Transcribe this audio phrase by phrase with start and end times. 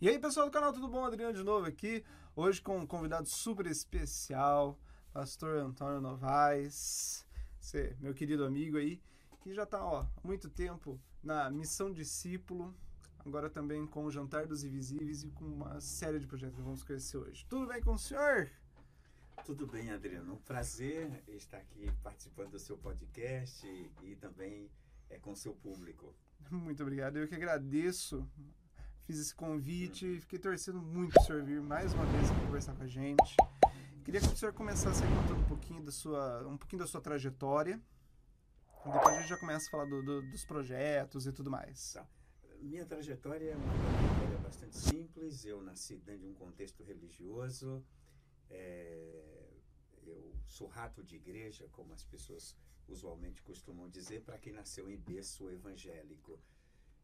[0.00, 1.04] E aí, pessoal do canal, tudo bom?
[1.04, 2.04] Adriano de novo aqui.
[2.34, 4.76] Hoje com um convidado super especial,
[5.12, 7.24] pastor Antônio Novaes,
[7.60, 9.00] você, meu querido amigo aí,
[9.40, 12.74] que já está há muito tempo na Missão Discípulo,
[13.24, 16.82] agora também com o Jantar dos Invisíveis e com uma série de projetos que vamos
[16.82, 17.46] conhecer hoje.
[17.48, 18.50] Tudo bem com o senhor?
[19.46, 20.34] Tudo bem, Adriano.
[20.34, 24.68] Um prazer estar aqui participando do seu podcast e, e também
[25.08, 26.12] é, com o seu público.
[26.50, 27.16] Muito obrigado.
[27.16, 28.28] Eu que agradeço
[29.04, 32.82] fiz esse convite, fiquei torcendo muito para o senhor vir mais uma vez conversar com
[32.82, 33.36] a gente.
[34.04, 37.80] Queria que o senhor começasse contando um pouquinho da sua, um pouquinho da sua trajetória.
[38.84, 41.92] Depois a gente já começa a falar do, do, dos projetos e tudo mais.
[41.92, 42.06] Tá.
[42.60, 45.44] Minha trajetória é uma trajetória bastante simples.
[45.44, 47.84] Eu nasci dentro de um contexto religioso.
[48.50, 49.50] É,
[50.02, 54.96] eu sou rato de igreja, como as pessoas usualmente costumam dizer, para quem nasceu em
[54.96, 56.38] berço evangélico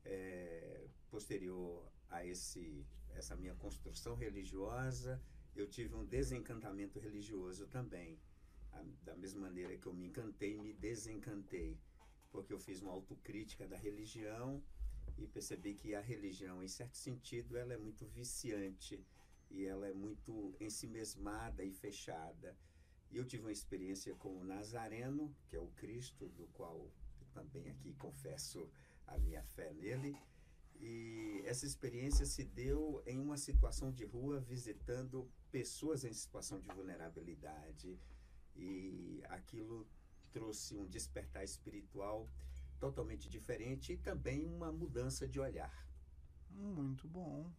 [0.04, 5.20] é, posterior a esse, essa minha construção religiosa,
[5.54, 8.18] eu tive um desencantamento religioso também.
[8.72, 11.78] A, da mesma maneira que eu me encantei, me desencantei,
[12.30, 14.62] porque eu fiz uma autocrítica da religião
[15.18, 19.04] e percebi que a religião, em certo sentido, ela é muito viciante
[19.50, 22.56] e ela é muito ensimesmada e fechada.
[23.10, 26.88] E eu tive uma experiência com o Nazareno, que é o Cristo, do qual
[27.32, 28.68] também aqui confesso
[29.10, 30.16] a minha fé nele.
[30.80, 36.68] E essa experiência se deu em uma situação de rua, visitando pessoas em situação de
[36.72, 37.98] vulnerabilidade.
[38.56, 39.86] E aquilo
[40.32, 42.28] trouxe um despertar espiritual
[42.78, 45.86] totalmente diferente e também uma mudança de olhar.
[46.50, 47.50] Muito bom,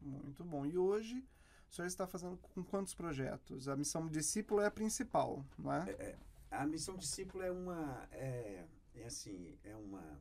[0.00, 0.64] muito bom.
[0.64, 1.22] E hoje
[1.70, 3.68] o senhor está fazendo com quantos projetos?
[3.68, 5.90] A missão discípulo é a principal, não é?
[5.90, 6.18] é,
[6.50, 8.64] é a missão discípulo é uma é,
[8.94, 10.20] é assim é uma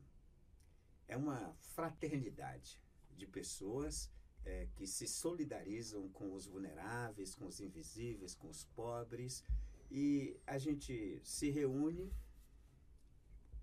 [1.08, 2.80] é uma fraternidade
[3.16, 4.10] de pessoas
[4.46, 9.44] é, que se solidarizam com os vulneráveis, com os invisíveis, com os pobres,
[9.90, 12.12] e a gente se reúne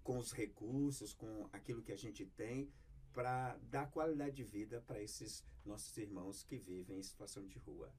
[0.02, 2.72] com os recursos, com aquilo que a gente tem,
[3.12, 7.92] para dar qualidade de vida para esses nossos irmãos que vivem em situação de rua.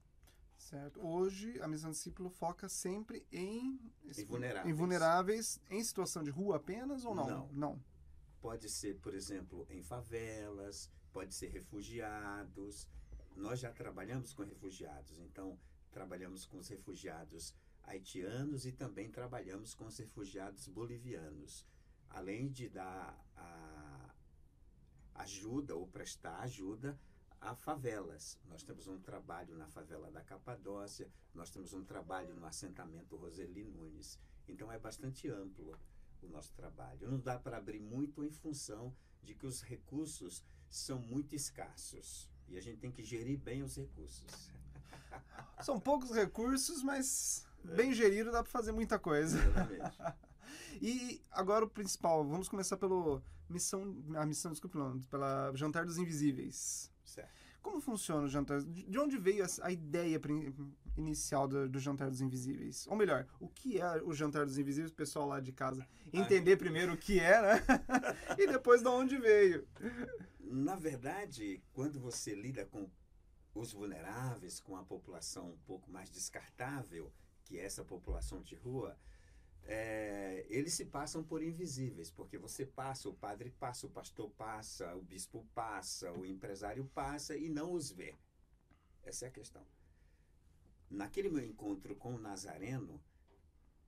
[0.56, 1.04] Certo.
[1.04, 4.66] Hoje, a missão discípulo foca sempre em, em, vulneráveis.
[4.66, 7.28] em vulneráveis em situação de rua apenas ou não?
[7.28, 7.48] Não.
[7.52, 7.84] não.
[8.42, 12.88] Pode ser, por exemplo, em favelas, pode ser refugiados.
[13.36, 15.56] Nós já trabalhamos com refugiados, então
[15.92, 17.54] trabalhamos com os refugiados
[17.84, 21.64] haitianos e também trabalhamos com os refugiados bolivianos,
[22.10, 24.14] além de dar a
[25.14, 26.98] ajuda ou prestar ajuda
[27.40, 28.40] a favelas.
[28.48, 33.62] Nós temos um trabalho na favela da Capadócia, nós temos um trabalho no assentamento Roseli
[33.62, 34.18] Nunes.
[34.48, 35.78] Então é bastante amplo
[36.26, 37.10] o nosso trabalho.
[37.10, 42.56] Não dá para abrir muito em função de que os recursos são muito escassos e
[42.56, 44.50] a gente tem que gerir bem os recursos.
[45.62, 49.38] São poucos recursos, mas bem gerido dá para fazer muita coisa.
[49.38, 49.96] Exatamente.
[50.82, 55.98] e agora o principal, vamos começar pelo missão, a missão, desculpe, não, pela Jantar dos
[55.98, 56.90] Invisíveis.
[57.04, 57.30] Certo.
[57.62, 58.60] Como funciona o Jantar?
[58.62, 60.18] De onde veio a, ideia
[60.96, 62.86] inicial do, do, Jantar dos Invisíveis?
[62.86, 64.92] Ou melhor, o que é o Jantar dos Invisíveis?
[64.92, 67.64] O pessoal lá de casa entender primeiro o que é, né?
[68.38, 69.66] e depois de onde veio.
[70.40, 72.90] Na verdade, quando você lida com
[73.54, 77.12] os vulneráveis, com a população um pouco mais descartável,
[77.44, 78.96] que é essa população de rua,
[79.64, 84.94] é, eles se passam por invisíveis, porque você passa, o padre passa, o pastor passa,
[84.94, 88.14] o bispo passa, o empresário passa e não os vê.
[89.02, 89.64] Essa é a questão.
[90.92, 93.02] Naquele meu encontro com o Nazareno,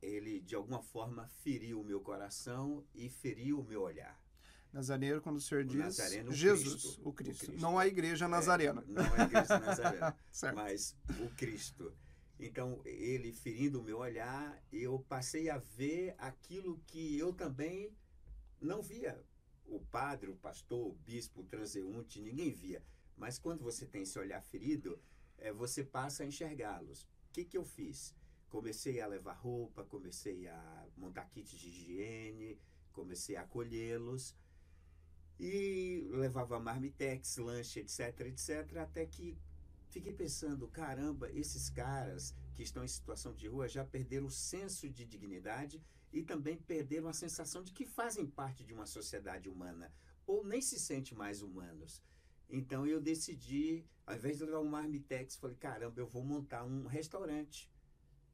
[0.00, 4.18] ele de alguma forma feriu o meu coração e feriu o meu olhar.
[4.72, 7.42] Nazareno, quando o senhor o diz Nazareno, Jesus, Cristo, o, Cristo.
[7.42, 7.62] o Cristo.
[7.62, 8.82] Não a igreja nazarena.
[8.88, 10.16] É, não a igreja nazarena,
[10.54, 11.94] mas o Cristo.
[12.40, 17.94] Então, ele ferindo o meu olhar, eu passei a ver aquilo que eu também
[18.60, 19.22] não via.
[19.66, 22.82] O padre, o pastor, o bispo, o transeunte, ninguém via.
[23.16, 24.98] Mas quando você tem esse olhar ferido,
[25.38, 27.02] é, você passa a enxergá-los.
[27.02, 28.14] O que, que eu fiz?
[28.48, 32.58] Comecei a levar roupa, comecei a montar kits de higiene,
[32.92, 34.36] comecei a acolhê-los
[35.38, 39.36] e levava marmitex, lanche, etc, etc, até que
[39.90, 44.88] fiquei pensando, caramba, esses caras que estão em situação de rua já perderam o senso
[44.88, 45.82] de dignidade
[46.12, 49.92] e também perderam a sensação de que fazem parte de uma sociedade humana
[50.26, 52.02] ou nem se sente mais humanos.
[52.48, 56.86] Então eu decidi, ao invés de levar um marmitex, falei, caramba, eu vou montar um
[56.86, 57.70] restaurante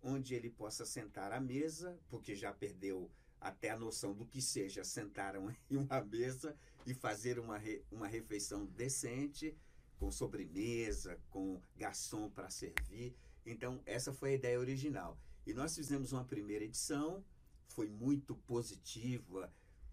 [0.02, 3.10] onde ele possa sentar à mesa, porque já perdeu
[3.40, 5.34] até a noção do que seja sentar
[5.70, 9.56] em uma mesa e fazer uma, re, uma refeição decente
[9.98, 13.14] com sobremesa, com garçom para servir.
[13.44, 15.18] Então, essa foi a ideia original.
[15.46, 17.24] E nós fizemos uma primeira edição,
[17.68, 19.52] foi muito positiva,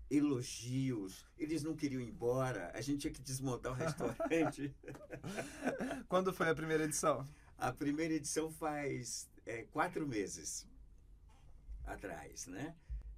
[0.09, 4.73] elogios, eles não queriam ir embora, a gente tinha que desmontar o restaurante.
[6.07, 7.27] Quando foi a primeira edição?
[7.57, 10.67] A primeira edição faz é, quatro meses
[11.85, 12.75] atrás, né?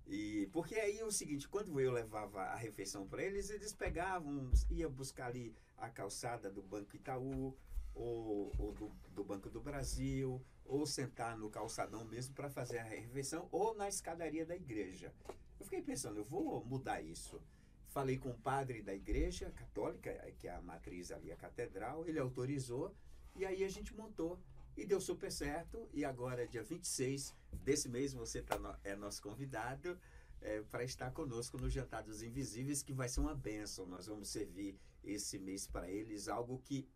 [0.07, 4.49] E porque aí é o seguinte, quando eu levava a refeição para eles, eles pegavam,
[4.69, 7.55] ia buscar ali a calçada do Banco Itaú
[7.93, 12.83] ou, ou do, do, Banco do Brasil, ou sentar no calçadão mesmo para fazer a
[12.83, 15.13] refeição, ou na escadaria da igreja.
[15.59, 17.41] Eu fiquei pensando, eu vou mudar isso.
[17.89, 22.19] Falei com o padre da igreja católica, que é a matriz ali, a catedral, ele
[22.19, 22.95] autorizou,
[23.35, 24.39] e aí a gente montou.
[24.77, 29.21] E deu super certo, e agora, dia 26 desse mês, você tá no, é nosso
[29.21, 29.99] convidado
[30.41, 33.85] é, para estar conosco no Jantar dos Invisíveis, que vai ser uma benção.
[33.85, 36.87] Nós vamos servir esse mês para eles algo que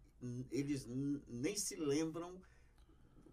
[0.51, 0.87] eles
[1.27, 2.41] nem se lembram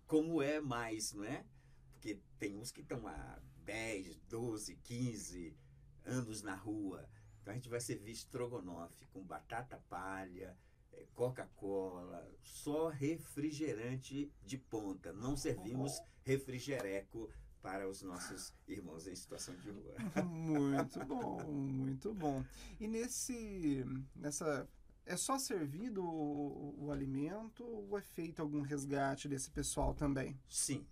[0.06, 1.44] como é mais, não é?
[1.92, 3.38] Porque tem uns que estão há
[3.70, 5.56] 10, 12, 15
[6.04, 7.08] anos na rua.
[7.40, 10.58] Então a gente vai servir estrogonofe com batata palha,
[10.92, 15.12] é, Coca-Cola, só refrigerante de ponta.
[15.12, 17.30] Não servimos refrigereco
[17.62, 19.94] para os nossos irmãos em situação de rua.
[20.26, 22.44] Muito bom, muito bom.
[22.80, 23.84] E nesse,
[24.16, 24.68] nessa
[25.06, 30.36] é só servido o, o, alimento ou é feito algum resgate desse pessoal também?
[30.48, 30.84] Sim,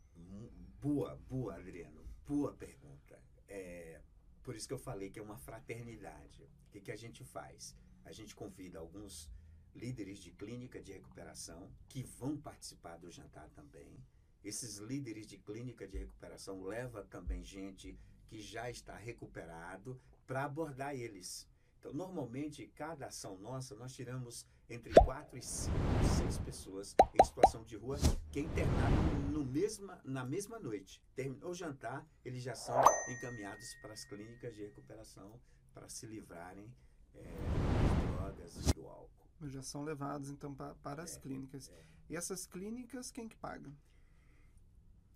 [0.81, 1.98] boa, boa, Adriano,
[2.29, 3.19] boa pergunta.
[3.49, 4.03] É,
[4.43, 6.45] por isso que eu falei que é uma fraternidade.
[6.67, 7.75] O que, que a gente faz?
[8.05, 9.31] A gente convida alguns
[9.75, 14.05] líderes de clínica de recuperação que vão participar do jantar também.
[14.45, 20.95] Esses líderes de clínica de recuperação levam também gente que já está recuperado para abordar
[20.95, 21.49] eles.
[21.79, 25.77] Então, normalmente, cada ação nossa, nós tiramos entre quatro e cinco,
[26.17, 27.97] seis pessoas em situação de rua
[28.31, 31.03] que é internado no mesma, na mesma noite.
[31.15, 35.41] Terminou o jantar, eles já são encaminhados para as clínicas de recuperação
[35.73, 36.73] para se livrarem
[37.15, 39.49] é, das drogas e do álcool.
[39.49, 41.71] Já são levados, então, para, para as é, clínicas.
[41.71, 41.85] É.
[42.11, 43.73] E essas clínicas, quem que paga?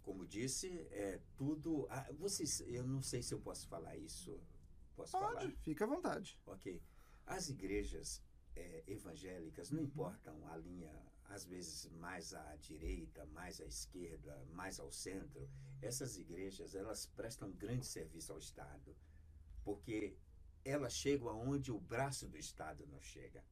[0.02, 1.86] Como disse, é tudo.
[1.90, 4.40] Ah, vocês, eu não sei se eu posso falar isso
[4.96, 5.52] Posso Pode, falar?
[5.62, 6.38] fica à vontade.
[6.46, 6.82] Ok.
[7.26, 8.22] As igrejas
[8.54, 9.84] é, evangélicas, não uhum.
[9.86, 10.92] importam a linha,
[11.24, 15.48] às vezes mais à direita, mais à esquerda, mais ao centro,
[15.80, 18.94] essas igrejas, elas prestam grande serviço ao Estado,
[19.64, 20.16] porque
[20.64, 23.44] elas chegam aonde o braço do Estado não chega.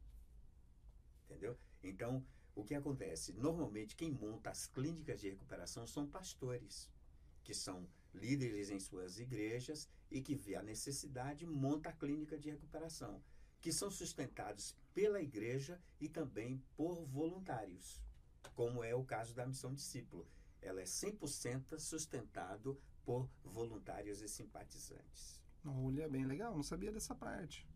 [1.25, 1.59] Entendeu?
[1.83, 2.25] Então,
[2.55, 3.33] o que acontece?
[3.33, 6.91] Normalmente, quem monta as clínicas de recuperação são pastores,
[7.43, 12.51] que são líderes em suas igrejas e que vê a necessidade monta a clínica de
[12.51, 13.23] recuperação,
[13.61, 18.01] que são sustentados pela igreja e também por voluntários,
[18.55, 20.27] como é o caso da Missão Discípulo.
[20.61, 25.41] Ela é 100% sustentado por voluntários e simpatizantes.
[25.65, 27.67] Olha, bem legal, não sabia dessa parte.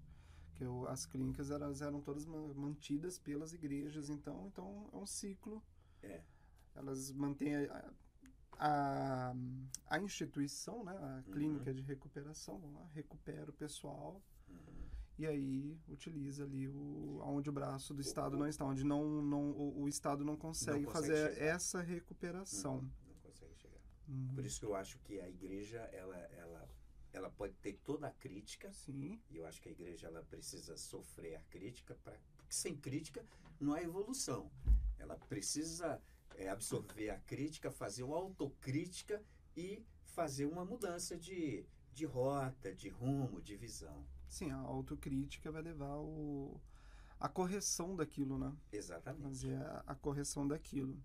[0.54, 5.62] Que eu, as clínicas elas eram todas mantidas pelas igrejas, então, então é um ciclo.
[6.02, 6.22] É.
[6.74, 7.92] Elas mantêm a,
[8.58, 9.34] a,
[9.86, 11.76] a instituição, né, a clínica uhum.
[11.76, 14.93] de recuperação, lá, recupera o pessoal uhum.
[15.16, 19.22] E aí utiliza ali o, onde o braço do Estado o, não está, onde não,
[19.22, 21.46] não, o, o Estado não consegue, não consegue fazer chegar.
[21.46, 22.76] essa recuperação.
[22.76, 22.90] Uhum.
[23.06, 23.80] Não consegue chegar.
[24.34, 26.68] Por isso que eu acho que a igreja, ela, ela,
[27.12, 28.72] ela pode ter toda a crítica.
[28.72, 29.20] Sim.
[29.30, 33.24] E eu acho que a igreja ela precisa sofrer a crítica, pra, porque sem crítica
[33.60, 34.50] não há evolução.
[34.98, 36.02] Ela precisa
[36.34, 39.22] é, absorver a crítica, fazer uma autocrítica
[39.56, 44.04] e fazer uma mudança de, de rota, de rumo, de visão.
[44.34, 46.60] Sim, a autocrítica vai levar o,
[47.20, 48.52] a correção daquilo, né?
[48.72, 49.22] Exatamente.
[49.22, 51.00] Fazer a, a correção daquilo.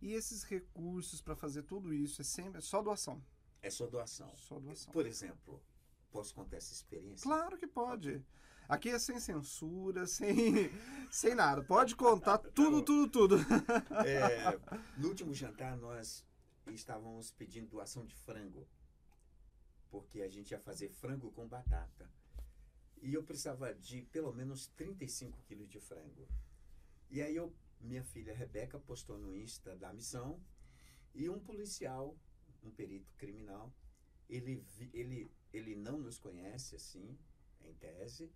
[0.00, 3.22] E esses recursos para fazer tudo isso é sempre é só doação?
[3.60, 4.34] É só doação.
[4.38, 4.90] Só doação.
[4.90, 5.62] Por exemplo,
[6.10, 7.24] posso contar essa experiência?
[7.24, 8.24] Claro que pode.
[8.66, 10.70] Aqui é sem censura, sem,
[11.10, 11.62] sem nada.
[11.62, 13.36] Pode contar tudo, tudo, tudo.
[14.06, 14.58] É,
[14.96, 16.24] no último jantar, nós
[16.68, 18.66] estávamos pedindo doação de frango.
[19.90, 22.10] Porque a gente ia fazer frango com batata.
[23.02, 26.26] E eu precisava de pelo menos 35 quilos de frango.
[27.10, 30.40] E aí eu, minha filha Rebeca postou no Insta da missão
[31.12, 32.16] e um policial,
[32.62, 33.74] um perito criminal,
[34.28, 37.18] ele, ele, ele não nos conhece assim,
[37.60, 38.32] em tese,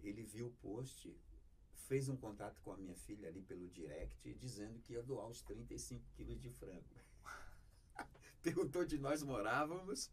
[0.00, 1.14] ele viu o post,
[1.74, 5.42] fez um contato com a minha filha ali pelo direct, dizendo que ia doar os
[5.42, 6.96] 35 quilos de frango.
[8.42, 10.10] Perguntou de nós morávamos,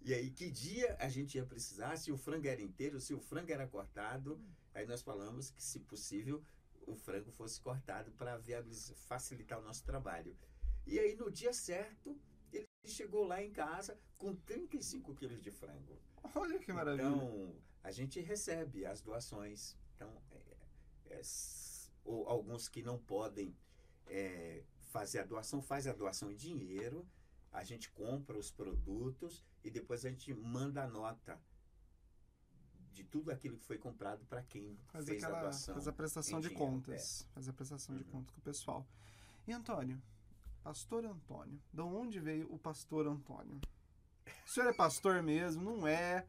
[0.00, 3.20] e aí que dia a gente ia precisar, se o frango era inteiro, se o
[3.20, 4.40] frango era cortado.
[4.74, 6.42] Aí nós falamos que, se possível,
[6.86, 8.40] o frango fosse cortado para
[9.08, 10.36] facilitar o nosso trabalho.
[10.86, 12.16] E aí, no dia certo,
[12.52, 15.98] ele chegou lá em casa com 35 quilos de frango.
[16.34, 17.06] Olha que maravilha.
[17.06, 19.76] Então, a gente recebe as doações.
[19.94, 21.20] Então, é, é,
[22.04, 23.56] ou alguns que não podem
[24.06, 27.06] é, fazer a doação, faz a doação em dinheiro,
[27.52, 31.40] a gente compra os produtos e depois a gente manda a nota
[32.92, 35.74] de tudo aquilo que foi comprado para quem faz fez aquela, a doação.
[35.74, 37.26] Faz a prestação de dinheiro, contas.
[37.28, 37.34] É.
[37.34, 38.00] Faz a prestação uhum.
[38.00, 38.86] de contas com o pessoal.
[39.46, 40.00] E Antônio,
[40.62, 43.60] pastor Antônio, de onde veio o pastor Antônio?
[44.46, 45.62] O senhor é pastor mesmo?
[45.62, 46.24] Não é?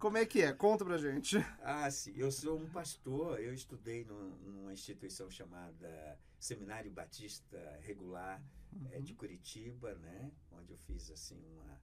[0.00, 0.52] Como é que é?
[0.52, 1.38] Conta pra gente.
[1.62, 2.12] Ah, sim.
[2.16, 3.40] Eu sou um pastor.
[3.40, 8.88] Eu estudei no, numa instituição chamada Seminário Batista Regular uhum.
[8.90, 10.32] é, de Curitiba, né?
[10.50, 11.80] Onde eu fiz, assim, uma,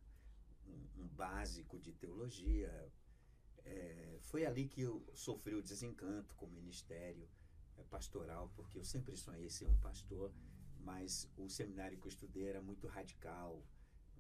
[0.98, 2.92] um, básico de teologia.
[3.66, 7.28] É, foi ali que eu sofri o desencanto com o ministério
[7.78, 10.34] é, pastoral, porque eu sempre sonhei ser um pastor,
[10.80, 13.64] mas o seminário que eu estudei era muito radical,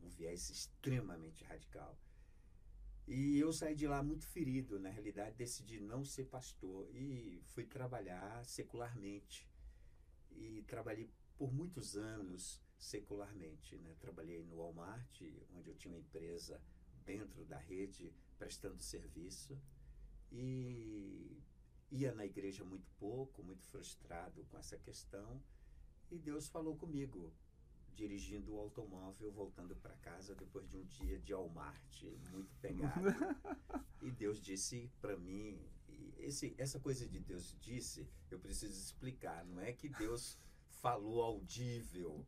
[0.01, 1.97] um viés extremamente radical.
[3.07, 7.65] E eu saí de lá muito ferido, na realidade decidi não ser pastor e fui
[7.65, 9.49] trabalhar secularmente.
[10.31, 13.95] E trabalhei por muitos anos secularmente, né?
[13.99, 15.21] Trabalhei no Walmart,
[15.53, 16.59] onde eu tinha uma empresa
[17.05, 19.59] dentro da rede prestando serviço
[20.31, 21.37] e
[21.91, 25.43] ia na igreja muito pouco, muito frustrado com essa questão.
[26.09, 27.33] E Deus falou comigo,
[27.93, 33.09] dirigindo o automóvel, voltando para casa depois de um dia de Walmart, muito pegado.
[34.01, 35.59] e Deus disse para mim,
[36.17, 39.45] esse, essa coisa de Deus disse, eu preciso explicar.
[39.45, 42.25] Não é que Deus falou audível.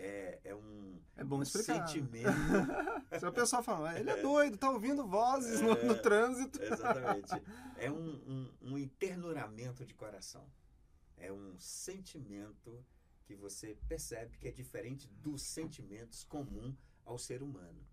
[0.00, 1.86] É, é um, é bom um explicar.
[1.88, 2.28] sentimento.
[3.18, 6.62] Se o pessoal fala, ele é doido, tá ouvindo vozes no, no é, trânsito.
[6.62, 7.30] Exatamente.
[7.80, 10.44] É um, um, um internuramento de coração.
[11.16, 12.84] É um sentimento
[13.24, 17.86] que você percebe que é diferente dos sentimentos comum ao ser humano.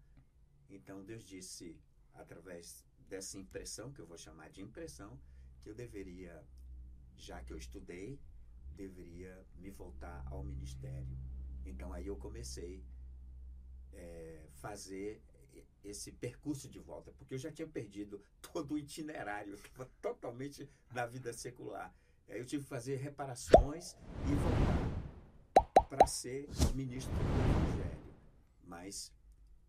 [0.67, 1.79] Então Deus disse,
[2.15, 5.19] através dessa impressão, que eu vou chamar de impressão,
[5.61, 6.43] que eu deveria,
[7.15, 8.19] já que eu estudei,
[8.75, 11.15] deveria me voltar ao ministério.
[11.65, 12.83] Então aí eu comecei
[13.93, 15.21] a é, fazer
[15.83, 18.21] esse percurso de volta, porque eu já tinha perdido
[18.53, 21.93] todo o itinerário, estava totalmente na vida secular.
[22.27, 23.95] Aí eu tive que fazer reparações
[24.25, 24.95] e voltar
[25.87, 28.15] para ser ministro do Evangelho,
[28.63, 29.13] mas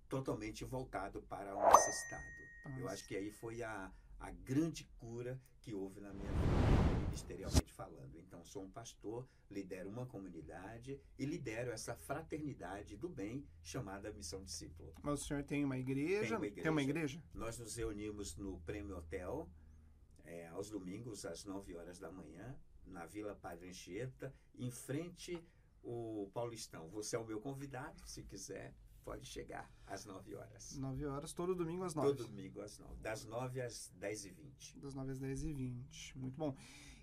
[0.08, 2.22] totalmente voltado para o necessitado.
[2.64, 2.80] Nossa.
[2.80, 6.75] Eu acho que aí foi a, a grande cura que houve na minha vida,
[7.16, 8.14] ministerialmente falando.
[8.18, 14.44] Então, sou um pastor, lidero uma comunidade e lidero essa fraternidade do bem chamada Missão
[14.44, 14.92] Discípulo.
[15.02, 16.28] Mas o senhor tem uma igreja?
[16.28, 16.62] Tem uma igreja.
[16.62, 17.22] Tem uma igreja?
[17.32, 19.48] Nós nos reunimos no Prêmio Hotel,
[20.24, 22.54] é, aos domingos, às 9 horas da manhã,
[22.84, 25.42] na Vila Padre Anchieta, em frente
[25.82, 26.88] o Paulistão.
[26.90, 30.76] Você é o meu convidado, se quiser, pode chegar às 9 horas.
[30.76, 32.08] 9 horas, todo domingo às 9.
[32.08, 32.96] Todo domingo às 9.
[33.00, 34.78] Das 9 às 10 e 20.
[34.80, 36.18] Das 9 às 10 e 20.
[36.18, 36.56] Muito bom.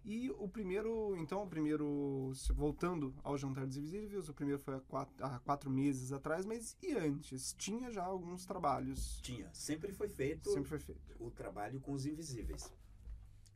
[0.06, 4.82] E o primeiro, então, o primeiro, voltando ao Jantar dos Invisíveis, o primeiro foi há
[4.82, 7.54] quatro, há quatro meses atrás, mas e antes?
[7.58, 9.20] Tinha já alguns trabalhos?
[9.22, 9.50] Tinha.
[9.54, 10.50] Sempre foi feito.
[10.50, 11.02] Sempre foi feito.
[11.24, 12.70] O trabalho com os invisíveis.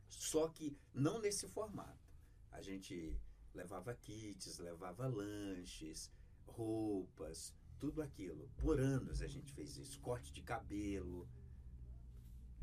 [0.08, 2.08] Só que não nesse formato.
[2.50, 3.14] A gente
[3.54, 6.10] levava kits, levava lanches,
[6.46, 8.48] roupas, tudo aquilo.
[8.56, 11.28] Por anos a gente fez isso, corte de cabelo.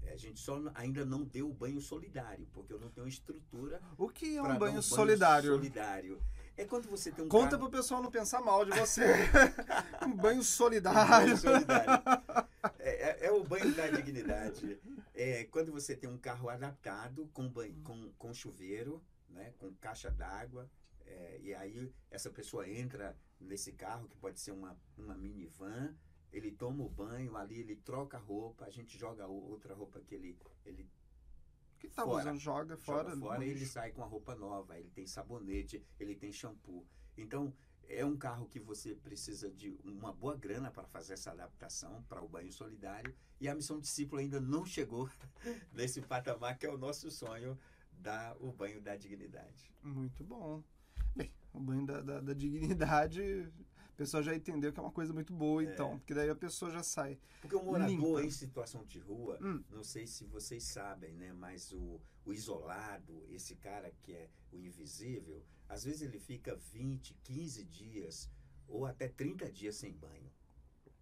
[0.06, 3.82] É, a gente só ainda não deu o banho solidário, porque eu não tenho estrutura.
[3.98, 5.52] O que é um banho, um banho solidário?
[5.52, 6.22] solidário?
[6.58, 7.70] É quando você tem um Conta carro...
[7.70, 9.04] pro pessoal não pensar mal de você.
[10.06, 11.02] um banho solidário.
[11.02, 12.04] Um banho solidário.
[12.80, 14.80] É, é, é, o banho da dignidade.
[15.14, 20.10] É quando você tem um carro adaptado com, banho, com, com chuveiro, né, com caixa
[20.10, 20.70] d'água,
[21.06, 25.94] é, e aí essa pessoa entra nesse carro, que pode ser uma, uma minivan,
[26.36, 30.16] ele toma o banho, ali ele troca a roupa, a gente joga outra roupa que
[30.16, 30.38] ele.
[30.66, 30.86] ele
[31.80, 33.10] que tá fora, usando, joga fora.
[33.10, 36.86] Joga fora e ele sai com a roupa nova, ele tem sabonete, ele tem shampoo.
[37.18, 37.54] Então,
[37.88, 42.22] é um carro que você precisa de uma boa grana para fazer essa adaptação para
[42.22, 43.16] o banho solidário.
[43.40, 45.10] E a missão discípulo ainda não chegou
[45.72, 47.58] nesse patamar que é o nosso sonho,
[47.94, 49.72] dar o banho da dignidade.
[49.82, 50.64] Muito bom.
[51.16, 53.48] Bem, o banho da, da, da dignidade,
[53.96, 55.74] pessoa já entendeu que é uma coisa muito boa, é.
[55.74, 57.18] então, porque daí a pessoa já sai.
[57.42, 58.24] Porque o morador limpa.
[58.24, 59.64] em situação de rua, hum.
[59.70, 61.34] não sei se vocês sabem, né?
[61.34, 67.14] Mas o, o isolado, esse cara que é o invisível, às vezes ele fica 20,
[67.24, 68.30] 15 dias
[68.68, 70.32] ou até 30 dias sem banho,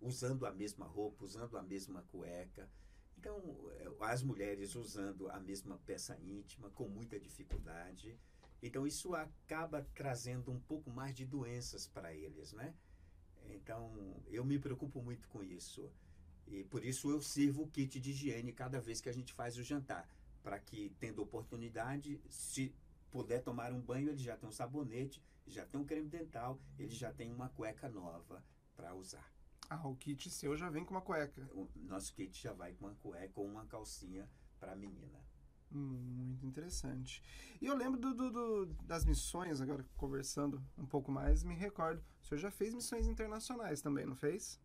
[0.02, 2.70] usando a mesma roupa, usando a mesma cueca.
[3.18, 3.42] Então,
[3.80, 8.20] é, as mulheres usando a mesma peça íntima com muita dificuldade.
[8.64, 12.74] Então isso acaba trazendo um pouco mais de doenças para eles, né?
[13.50, 15.92] Então eu me preocupo muito com isso.
[16.48, 19.58] E por isso eu sirvo o kit de higiene cada vez que a gente faz
[19.58, 20.08] o jantar,
[20.42, 22.74] para que tendo oportunidade, se
[23.12, 26.96] puder tomar um banho, ele já tem um sabonete, já tem um creme dental, ele
[26.96, 28.42] já tem uma cueca nova
[28.78, 29.30] para usar.
[29.70, 31.50] Ah, o kit seu já vem com uma cueca.
[31.52, 35.20] O nosso kit já vai com uma cueca ou uma calcinha para a menina.
[35.78, 37.24] Muito interessante.
[37.62, 42.04] E eu lembro do, do, do, das missões, agora conversando um pouco mais, me recordo.
[42.22, 44.60] O senhor já fez missões internacionais também, não fez?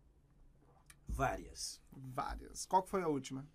[1.07, 1.81] Várias.
[1.91, 2.65] Várias.
[2.65, 3.47] Qual foi a última?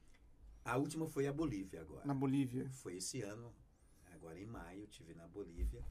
[0.64, 2.04] A última foi a Bolívia agora.
[2.04, 2.68] Na Bolívia.
[2.70, 3.54] Foi esse ano,
[4.12, 5.84] agora em maio, tive na Bolívia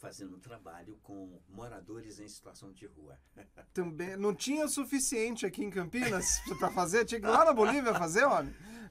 [0.00, 3.20] fazendo um trabalho com moradores em situação de rua.
[3.74, 7.52] Também não tinha o suficiente aqui em Campinas para fazer, tinha que ir lá na
[7.52, 8.54] Bolívia fazer, homem.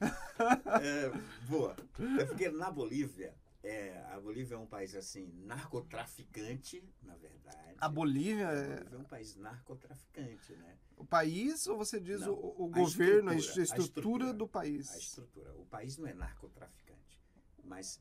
[0.80, 1.10] É,
[1.46, 1.76] boa.
[2.18, 7.74] É porque na Bolívia, é, a Bolívia é um país assim narcotraficante, na verdade.
[7.76, 10.78] A Bolívia A é Bolívia é um país narcotraficante, né?
[10.96, 13.78] o país ou você diz Não, o, o a governo, a estrutura, est- a a
[13.78, 14.32] estrutura estrutura.
[14.32, 14.90] do país?
[14.90, 15.52] A estrutura.
[15.58, 17.20] O país não é narcotraficante,
[17.62, 18.00] mas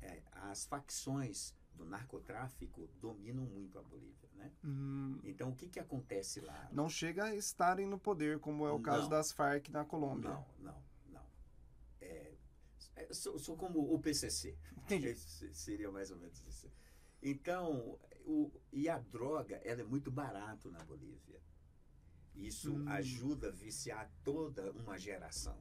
[0.00, 4.52] é, as facções do narcotráfico dominam muito a Bolívia, né?
[4.64, 6.68] Hum, Então o que que acontece lá?
[6.72, 9.10] não chega a estarem no poder, como é o caso Não.
[9.10, 10.30] das Farc na Colômbia.
[10.30, 11.26] Não, não, não.
[12.00, 12.32] É,
[12.96, 14.56] é, sou, sou como o PCC.
[14.78, 15.14] Entendi.
[15.54, 16.70] Seria mais ou menos isso.
[17.22, 21.40] Então, o, e a droga, ela é muito barato na Bolívia.
[22.34, 22.88] Isso Hum.
[22.88, 25.56] ajuda a viciar toda uma geração.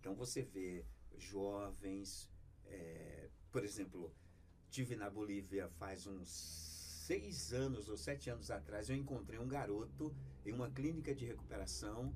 [0.00, 0.84] Então, você vê
[1.16, 2.30] jovens,
[2.66, 4.12] é, por exemplo,
[4.70, 6.28] tive na Bolívia faz uns
[7.06, 10.14] seis anos ou sete anos atrás, eu encontrei um garoto
[10.46, 12.14] em uma clínica de recuperação.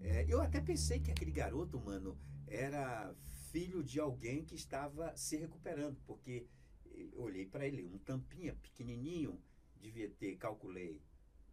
[0.00, 2.16] É, eu até pensei que aquele garoto, mano,
[2.46, 3.14] era
[3.50, 6.46] filho de alguém que estava se recuperando, porque
[6.94, 9.42] eu olhei para ele, um tampinha pequenininho,
[9.80, 11.00] devia ter, calculei,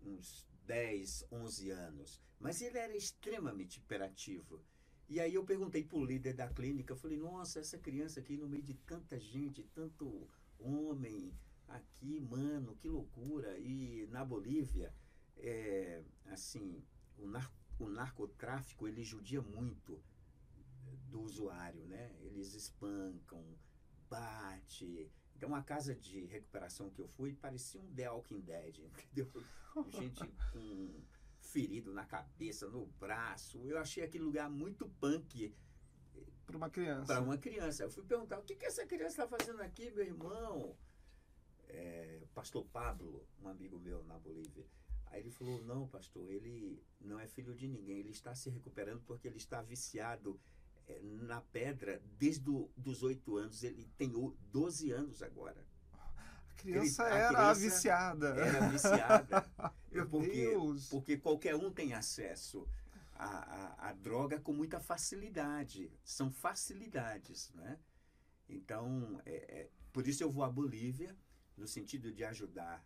[0.03, 4.61] uns 10, 11 anos, mas ele era extremamente hiperativo.
[5.07, 8.37] E aí eu perguntei para o líder da clínica, eu falei, nossa, essa criança aqui
[8.37, 10.27] no meio de tanta gente, tanto
[10.59, 11.31] homem
[11.67, 13.57] aqui, mano, que loucura.
[13.59, 14.93] E na Bolívia,
[15.37, 16.83] é, assim,
[17.17, 20.01] o, nar o narcotráfico, ele judia muito
[21.09, 22.15] do usuário, né?
[22.21, 23.43] Eles espancam,
[24.09, 25.11] bate.
[25.35, 28.79] Então, a casa de recuperação que eu fui parecia um The Walking Dead,
[29.13, 29.29] entendeu?
[29.89, 31.01] Gente com
[31.55, 33.63] ferido na cabeça, no braço.
[33.65, 35.55] Eu achei aquele lugar muito punk
[36.45, 37.05] Para uma criança.
[37.13, 37.83] para uma criança.
[37.83, 40.75] Eu fui perguntar: o que, que essa criança está fazendo aqui, meu irmão?
[41.69, 44.65] É, pastor Pablo, um amigo meu na Bolívia.
[45.07, 47.99] Aí ele falou: não, pastor, ele não é filho de ninguém.
[47.99, 50.37] Ele está se recuperando porque ele está viciado
[50.87, 53.63] é, na pedra desde dos oito anos.
[53.63, 55.65] Ele tem o- 12 anos agora.
[56.65, 58.27] A criança a era a criança viciada.
[58.29, 59.41] Era viciada.
[60.09, 60.89] Porque, Deus.
[60.89, 62.67] porque qualquer um tem acesso
[63.13, 65.89] à, à, à droga com muita facilidade.
[66.03, 67.79] São facilidades, né?
[68.49, 71.15] Então, é, é, por isso eu vou à Bolívia,
[71.55, 72.85] no sentido de ajudar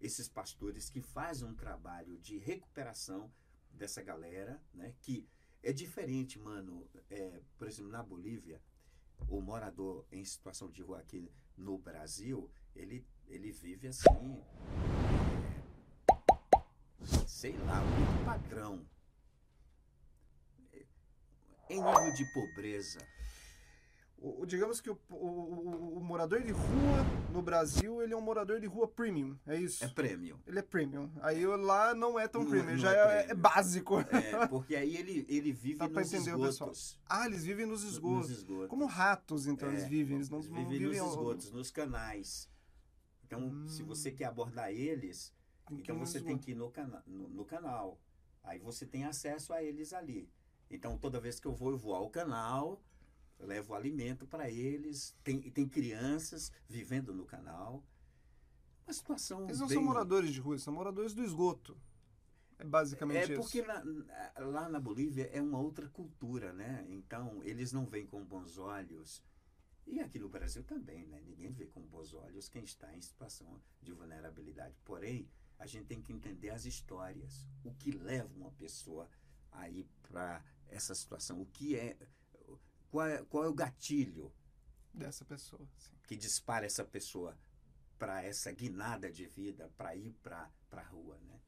[0.00, 3.32] esses pastores que fazem um trabalho de recuperação
[3.70, 4.92] dessa galera, né?
[5.00, 5.28] Que
[5.62, 6.84] é diferente, mano.
[7.08, 8.60] É, por exemplo, na Bolívia,
[9.28, 14.08] o morador em situação de rua aqui no Brasil, ele, ele vive assim,
[16.08, 18.84] é, sei lá, muito padrão.
[20.72, 20.84] É,
[21.70, 22.98] Em nível de pobreza.
[24.16, 28.58] O, digamos que o, o- o- morador de rua no Brasil, ele é um morador
[28.58, 29.84] de rua premium, é isso?
[29.84, 30.40] É prêmio.
[30.46, 31.10] Ele é premium.
[31.20, 33.30] Aí lá não é tão Não- premium, não já é é, premium.
[33.30, 34.00] é básico.
[34.00, 36.98] É, porque aí ele, ele vive Dá nos esgotos.
[37.06, 38.30] Ah, eles vivem nos esgotos.
[38.30, 38.68] Nos esgotos.
[38.68, 40.16] Como ratos, então, É, eles vivem.
[40.16, 42.48] Eles não, Eles não vivem vivem nos ao- esgotos, nos canais.
[43.34, 43.86] Então, se Hum.
[43.86, 45.34] você quer abordar eles,
[45.70, 48.00] então você tem que ir no, cana no, no canal.
[48.42, 50.30] Aí você tem acesso a eles ali.
[50.70, 52.82] Então, toda vez que eu vou, eu vou ao canal,
[53.38, 55.16] levo alimento para eles.
[55.24, 57.84] Tem, tem crianças vivendo no canal.
[58.86, 59.76] Uma situação Eles não bem...
[59.76, 61.76] são moradores de rua, são moradores do esgoto.
[62.58, 63.40] É basicamente É isso.
[63.40, 63.82] porque na-
[64.38, 66.84] lá na Bolívia é uma outra cultura, né?
[66.88, 69.22] Então, eles não veem com bons olhos.
[69.86, 71.20] E aqui no Brasil também, né?
[71.20, 74.74] Ninguém vê com bons olhos quem está em situação de vulnerabilidade.
[74.84, 77.46] Porém, a gente tem que entender as histórias.
[77.62, 79.08] O que leva uma pessoa
[79.52, 81.40] a ir para essa situação?
[81.40, 81.96] O que é
[82.90, 83.24] qual, é.
[83.24, 84.32] qual é o gatilho
[84.92, 85.66] Dessa pessoa.
[85.76, 85.92] sim.
[86.06, 87.36] que dispara essa pessoa
[87.98, 91.40] para essa guinada de vida, para ir para a rua, né?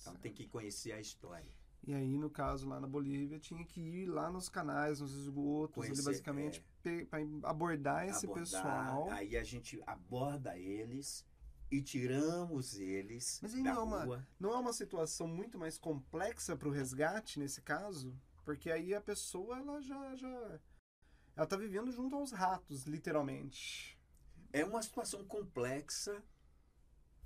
[0.00, 0.20] Então Certo.
[0.22, 1.52] tem que conhecer a história.
[1.86, 5.74] E aí, no caso, lá na Bolívia, tinha que ir lá nos canais, nos esgotos,
[5.74, 7.06] Conhecer, basicamente, é.
[7.42, 9.10] abordar esse abordar, pessoal.
[9.10, 11.26] Aí a gente aborda eles
[11.70, 14.28] e tiramos eles Mas aí da não é uma- rua.
[14.40, 18.18] Não é uma situação muito mais complexa para o resgate nesse caso?
[18.44, 20.60] Porque aí a pessoa ela já, já
[21.36, 23.98] ela tá vivendo junto aos ratos, literalmente.
[24.52, 26.22] É uma situação complexa,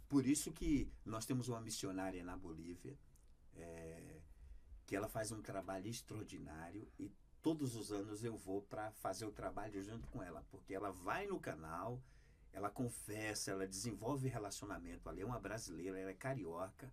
[0.09, 2.99] por isso que nós temos uma missionária na Bolívia,
[3.55, 4.08] é,
[4.89, 9.31] que ela faz um trabalho extraordinário e todos os anos eu vou para fazer o
[9.31, 12.03] trabalho junto com ela, porque ela vai no canal,
[12.55, 16.91] ela confessa, ela desenvolve relacionamento ali, é uma brasileira, ela é carioca,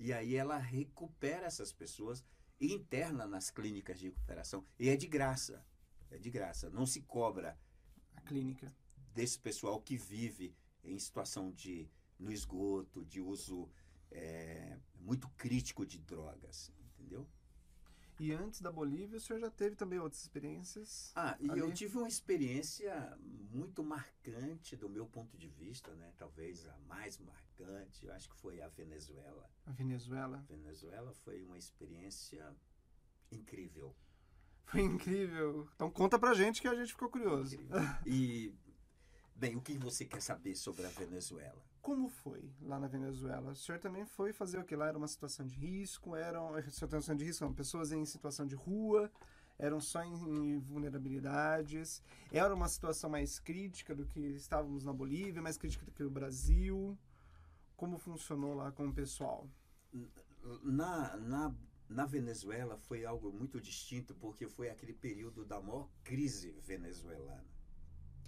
[0.00, 2.24] e aí ela recupera essas pessoas
[2.58, 5.62] e interna nas clínicas de recuperação, e é de graça,
[6.10, 7.58] é de graça, não se cobra
[8.16, 8.74] A clínica.
[9.12, 13.68] desse pessoal que vive em situação de no esgoto, de uso
[14.10, 16.72] é, muito crítico de drogas,
[17.04, 17.28] entendeu?
[18.18, 21.12] E antes da Bolívia, o senhor já teve também outras experiências?
[21.16, 26.12] Ah, e eu tive uma experiência muito marcante do meu ponto de vista, né?
[26.16, 29.50] Talvez a mais marcante, eu acho que foi a Venezuela.
[29.66, 30.38] A Venezuela.
[30.38, 32.54] A Venezuela foi uma experiência
[33.32, 33.96] incrível.
[34.66, 35.68] Foi incrível.
[35.74, 37.56] Então conta pra gente que a gente ficou curioso.
[37.56, 37.80] incrível.
[38.06, 38.54] E
[39.34, 41.62] bem, o que você quer saber sobre a Venezuela?
[41.84, 43.50] Como foi lá na Venezuela?
[43.50, 44.88] O senhor também foi fazer o que lá?
[44.88, 46.16] Era uma situação de risco?
[46.16, 47.52] Eram situação de risco?
[47.52, 49.12] Pessoas em situação de rua?
[49.58, 52.02] Eram só em vulnerabilidades?
[52.32, 56.08] Era uma situação mais crítica do que estávamos na Bolívia, mais crítica do que no
[56.08, 56.98] Brasil?
[57.76, 59.46] Como funcionou lá com o pessoal?
[60.62, 61.54] Na, na,
[61.86, 67.53] na Venezuela foi algo muito distinto, porque foi aquele período da maior crise venezuelana.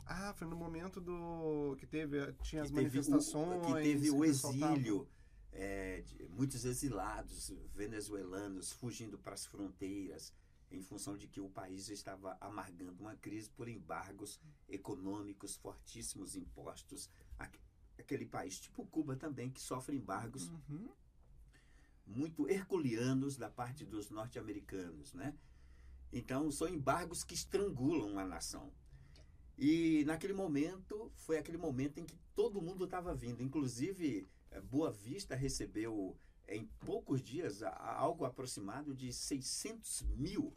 [0.07, 4.11] Ah, foi no momento do que teve tinha as que teve o, manifestações, que teve
[4.11, 5.09] o que pessoal tava- exílio,
[5.53, 10.33] é, de muitos exilados venezuelanos fugindo para as fronteiras,
[10.71, 17.11] em função de que o país estava amargando uma crise por embargos econômicos, fortíssimos impostos.
[17.39, 17.61] Aque-
[17.99, 20.91] Aquele país, tipo Cuba também, que sofre embargos Uhum.
[22.07, 25.35] muito herculeanos da parte dos norte-americanos, né?
[26.13, 28.71] Então, são embargos que estrangulam a nação.
[29.59, 33.43] E naquele momento, foi aquele momento em que todo mundo estava vindo.
[33.43, 36.17] Inclusive, eh, Boa Vista recebeu,
[36.47, 40.55] em poucos dias, algo aproximado de 600 mil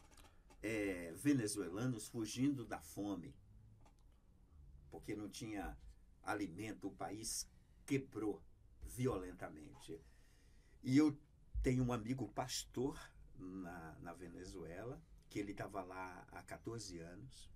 [0.62, 3.34] eh, venezuelanos fugindo da fome.
[4.92, 5.78] Porque não tinha
[6.24, 7.50] alimento, o país
[7.86, 8.42] quebrou
[8.84, 10.00] violentamente.
[10.84, 11.18] E eu
[11.64, 13.00] tenho um amigo pastor
[13.38, 17.50] na, na Venezuela, que ele estava lá há 14 anos.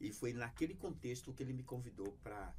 [0.00, 2.52] E foi naquele contexto que ele me convidou para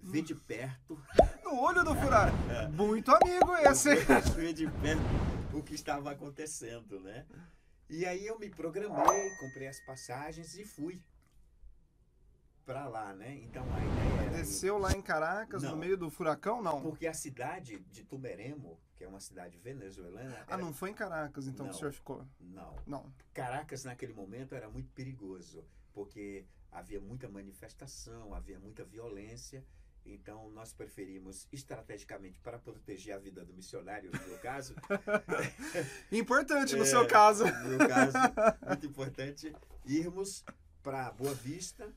[0.00, 0.98] ver de perto,
[1.44, 2.32] No olho do furado.
[2.72, 3.94] Muito amigo esse.
[4.34, 5.02] ver de perto
[5.52, 7.26] o que estava acontecendo, né?
[7.88, 11.02] E aí eu me programei, comprei as passagens e fui
[12.64, 13.34] para lá, né?
[13.42, 15.76] Então a ideia era Desceu lá em Caracas, no Não.
[15.76, 16.62] meio do furacão?
[16.62, 16.80] Não.
[16.80, 20.94] porque a cidade de Tumeremo, que é uma cidade venezuelana, Ah, era- não foi em
[20.94, 21.78] Caracas então que o Não.
[21.78, 22.24] senhor ficou?
[22.38, 22.76] não.
[22.86, 23.12] Não.
[23.34, 29.64] Caracas naquele momento era muito perigoso, porque havia muita manifestação, havia muita violência.
[30.04, 34.74] Então nós preferimos estrategicamente para proteger a vida do missionário, no meu caso,
[36.10, 36.86] Importante no É.
[36.86, 37.44] seu caso.
[37.44, 38.12] no meu caso,
[38.66, 39.54] muito importante
[39.84, 40.44] irmos
[40.82, 41.92] para Boa Vista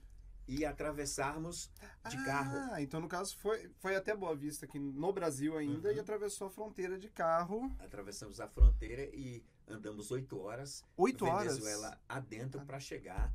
[0.47, 1.71] e atravessarmos
[2.09, 2.57] de carro.
[2.73, 5.95] Ah, então no caso foi, foi até Boa Vista, aqui no Brasil ainda, Uhum.
[5.95, 7.73] e atravessou a fronteira de carro.
[7.79, 11.53] Atravessamos a fronteira e andamos oito horas Oito horas.
[11.57, 13.33] Venezuela adentro para chegar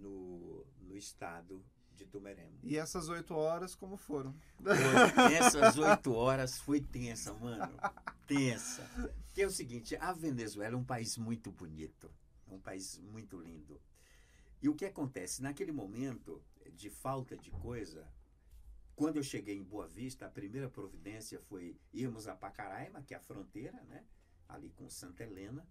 [0.00, 1.64] no, no estado
[1.96, 2.58] de Tumeremo.
[2.62, 4.34] E essas oito horas, como foram?
[5.32, 7.74] Essas oito horas foi tensa, mano.
[8.26, 8.88] Tensa.
[9.32, 12.10] Que é o seguinte, a Venezuela é um país muito bonito.
[12.48, 13.80] É um país muito lindo.
[14.60, 15.42] E o que acontece?
[15.42, 16.42] Naquele momento
[16.74, 18.06] de falta de coisa,
[18.94, 23.16] quando eu cheguei em Boa Vista, a primeira providência foi irmos a Pacaraima, que é
[23.16, 24.04] a fronteira, né?
[24.48, 25.66] Ali com Santa Helena,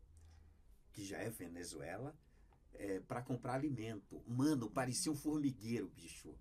[0.92, 2.16] que já é Venezuela,
[3.08, 4.22] para comprar alimento.
[4.28, 6.36] Mano, parecia um formigueiro, bicho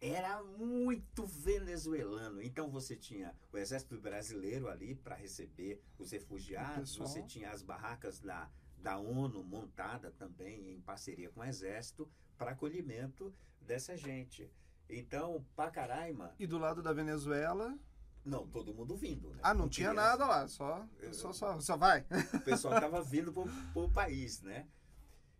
[0.00, 2.42] era muito venezuelano.
[2.42, 8.20] Então você tinha o exército brasileiro ali para receber os refugiados, você tinha as barracas
[8.20, 14.50] da, da ONU montada também em parceria com o exército para acolhimento dessa gente.
[14.90, 17.74] Então, Pacaraima, E do lado da Venezuela.
[18.22, 19.30] não, todo mundo vindo.
[19.30, 19.40] Né?
[19.42, 22.04] Ah, não tinha nada lá, só, Eu- só, só, só vai.
[22.34, 24.68] O pessoal estava vindo para o país, né?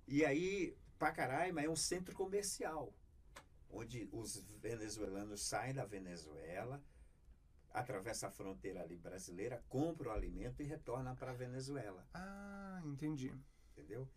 [0.07, 2.93] E aí, Pacaraima é um centro comercial,
[3.71, 6.83] onde os venezuelanos saem da Venezuela,
[7.73, 13.35] atravessam a fronteira ali brasileira, compram o alimento e retornam para a Venezuela, Ah, entendi.
[13.73, 14.09] entendeu?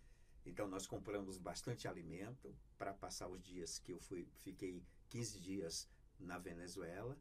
[0.45, 5.89] Então nós compramos bastante alimento para passar os dias que eu fui, fiquei 15 dias
[6.19, 7.17] na Venezuela.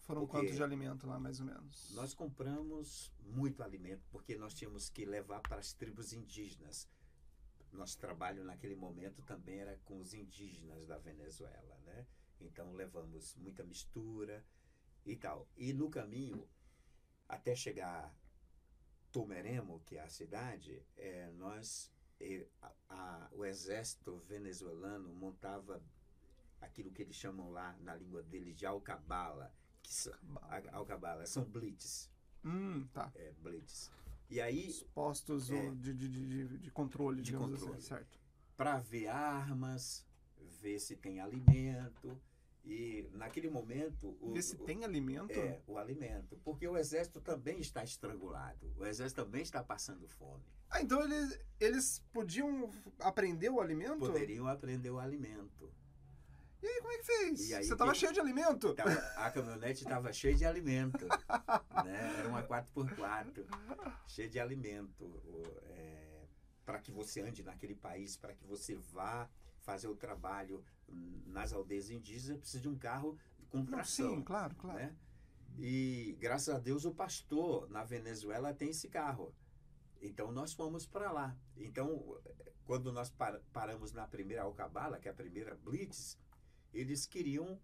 [0.00, 1.90] Foram quantos de alimento lá, mais ou menos?
[1.94, 6.88] Nós compramos muito alimento porque nós tínhamos que levar para as tribos indígenas.
[7.78, 12.08] Nosso trabalho naquele momento também era com os indígenas da Venezuela, né?
[12.40, 14.44] Então levamos muita mistura
[15.06, 15.48] e tal.
[15.56, 16.44] E no caminho,
[17.28, 18.12] até chegar
[19.12, 25.80] Tomeremo, que é a cidade, eh, nós, eh, a- a- o exército venezuelano montava
[26.60, 30.12] aquilo que eles chamam lá na língua deles de alcabala, que são,
[30.72, 32.10] alcabala, são blitz,
[32.44, 33.12] Hum, tá.
[33.14, 33.88] é, blitz.
[34.30, 35.70] E aí, Os postos É.
[35.74, 37.78] de, de, de, de- controle, De digamos controle.
[37.78, 38.18] assim, certo.
[38.56, 40.06] para ver armas,
[40.60, 42.20] ver se tem alimento,
[42.64, 44.16] e naquele momento...
[44.20, 45.32] O, Ver se tem alimento.
[45.32, 46.36] É, o alimento.
[46.44, 48.70] Porque o exército também está estrangulado.
[48.76, 50.44] O exército também está passando fome.
[50.68, 53.98] Ah, então eles, eles podiam aprender o alimento?
[54.00, 55.72] Poderiam aprender o alimento.
[56.62, 57.52] E aí, como é que fez?
[57.52, 58.74] Aí, Você tava cheio de alimento?
[58.74, 61.06] Tava- a caminhonete estava cheia de alimento.
[61.84, 62.16] né?
[62.18, 63.44] Era uma 4x4,
[64.06, 65.08] cheia de alimento.
[66.64, 69.28] para que você ande naquele país, para que você vá
[69.62, 70.62] fazer o trabalho
[71.26, 73.16] nas aldeias indígenas, precisa de um carro
[73.48, 74.16] com Não, tração.
[74.16, 74.78] sim, claro, claro.
[74.78, 74.94] né?
[75.58, 79.34] E graças a Deus o pastor na Venezuela tem esse carro.
[80.02, 81.34] Então nós fomos para lá.
[81.56, 82.20] Então
[82.66, 86.18] quando nós par- paramos na primeira Alcabala, que é a primeira Blitz,
[86.72, 87.58] eles queriam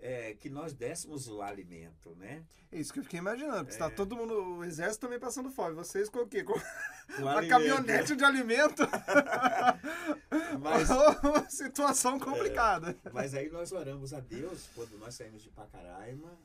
[0.00, 2.44] é, que nós dessemos o alimento, né?
[2.70, 3.74] É isso que eu fiquei imaginando, porque É.
[3.74, 5.74] está todo mundo, o exército também passando fome.
[5.74, 6.44] Vocês com o quê?
[6.44, 6.56] Com O
[7.22, 8.82] uma alimento, caminhonete de alimento?
[10.60, 10.88] Mas,
[11.50, 12.96] Situação complicada.
[13.12, 16.38] mas aí nós oramos a Deus quando nós saímos de Pacaraima,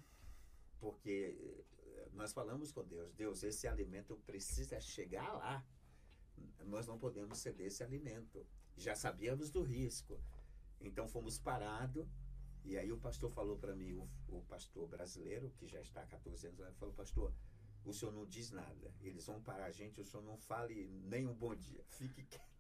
[0.80, 1.36] porque
[1.86, 5.64] eh, nós falamos com Deus, Deus, esse alimento precisa chegar lá.
[6.66, 8.46] Nós não podemos ceder esse alimento.
[8.78, 10.20] Já sabíamos do risco.
[10.84, 12.06] Então fomos parados.
[12.66, 16.06] E aí o pastor falou para mim, o, o pastor brasileiro, que já está há
[16.06, 17.34] 14 anos, falou, pastor,
[17.84, 18.94] o senhor não diz nada.
[19.02, 21.84] Eles vão parar a gente, o senhor não fale nem um bom dia.
[21.90, 22.54] Fique quieto.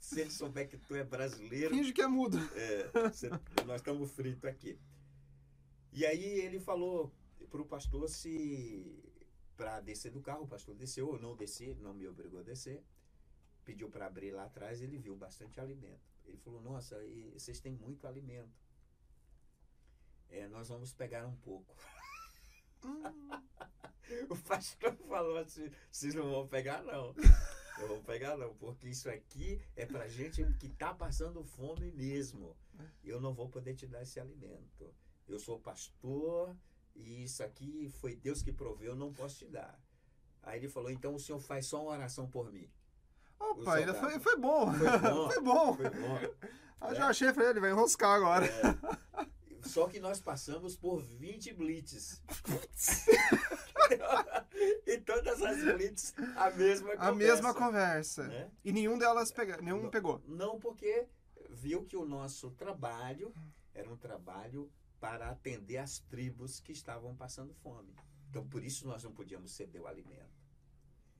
[0.00, 2.38] Se ele souber que tu é brasileiro, Finge que é mudo.
[2.54, 2.90] é,
[3.64, 4.78] nós estamos fritos aqui.
[5.92, 7.12] E aí ele falou
[7.50, 9.02] para o pastor se
[9.56, 12.84] para descer do carro, o pastor desceu, eu não desci, não me obrigou a descer.
[13.64, 16.15] Pediu para abrir lá atrás, ele viu bastante alimento.
[16.26, 18.64] Ele falou: Nossa, e vocês têm muito alimento.
[20.28, 21.74] É, nós vamos pegar um pouco.
[22.84, 23.02] Hum,
[24.30, 27.14] O pastor falou assim: vocês não vão pegar, não.
[27.78, 32.56] Não vão pegar, não, porque isso aqui é pra gente que tá passando fome mesmo.
[33.04, 34.94] Eu não vou poder te dar esse alimento.
[35.28, 36.56] Eu sou pastor
[36.94, 39.78] e isso aqui foi Deus que proveu, eu não posso te dar.
[40.42, 42.70] Aí ele falou: então o senhor faz só uma oração por mim.
[43.38, 44.72] Opa, ainda foi, foi bom.
[44.72, 45.28] Foi bom.
[45.30, 45.76] Foi bom.
[45.76, 46.18] Foi bom.
[46.88, 48.46] Eu já achei, falei, ele vai enroscar agora.
[48.46, 49.66] É.
[49.66, 52.22] Só que nós passamos por 20 blitz.
[54.86, 57.14] e todas as blitz, a mesma A conversa.
[57.14, 58.26] mesma conversa.
[58.28, 58.50] né?
[58.64, 59.90] E nenhum delas pega, nenhum Não.
[59.90, 60.22] pegou.
[60.26, 61.06] Não, porque
[61.50, 63.32] viu que o nosso trabalho
[63.74, 64.70] era um trabalho
[65.00, 67.94] para atender as tribos que estavam passando fome.
[68.30, 70.36] Então, por isso nós não podíamos ceder o alimento.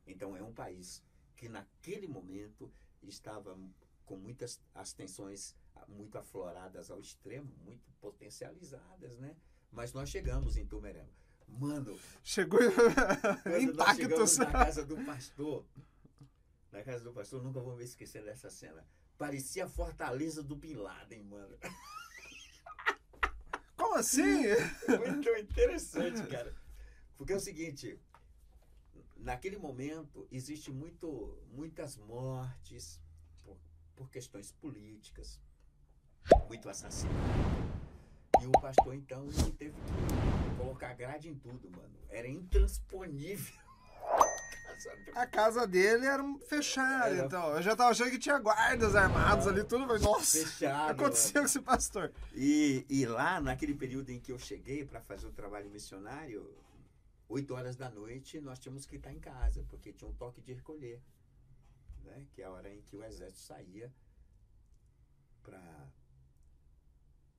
[0.07, 1.02] Então, é um país
[1.37, 2.72] que naquele momento
[3.03, 3.57] estava
[4.05, 5.55] com muitas as tensões
[5.88, 9.37] muito afloradas ao extremo, muito potencializadas, né?
[9.70, 11.11] Mas nós chegamos em Tumerema.
[11.49, 12.59] Mano, Chegou
[13.61, 14.38] intactos.
[14.38, 15.64] na casa do pastor,
[16.72, 18.85] na casa do pastor, nunca vou me esquecer dessa cena.
[19.16, 21.57] Parecia a fortaleza do Bin Laden, mano.
[23.77, 24.22] Como assim?
[24.88, 26.55] Muito interessante, cara.
[27.16, 27.99] Porque é o seguinte,
[29.18, 33.00] naquele momento existe muito, muitas mortes
[33.44, 33.57] por,
[33.94, 35.40] por questões políticas,
[36.48, 37.16] muito assassinato.
[38.42, 41.94] E o pastor, então, ele teve que colocar grade em tudo, mano.
[42.11, 43.55] Era intransponível.
[45.14, 47.57] A casa dele era fechada, Era- então.
[47.57, 49.87] Eu já tava achando que tinha guardas armados ali, tudo.
[49.87, 50.90] Mas, nossa, Fechado.
[50.90, 52.12] aconteceu com esse pastor?
[52.35, 56.55] E, e lá, naquele período em que eu cheguei para fazer o trabalho missionário,
[57.29, 60.53] 8 horas da noite, nós tínhamos que estar em casa, porque tinha um toque de
[60.53, 61.03] recolher,
[62.05, 62.27] né?
[62.33, 63.93] que é a hora em que o exército saía
[65.43, 65.93] para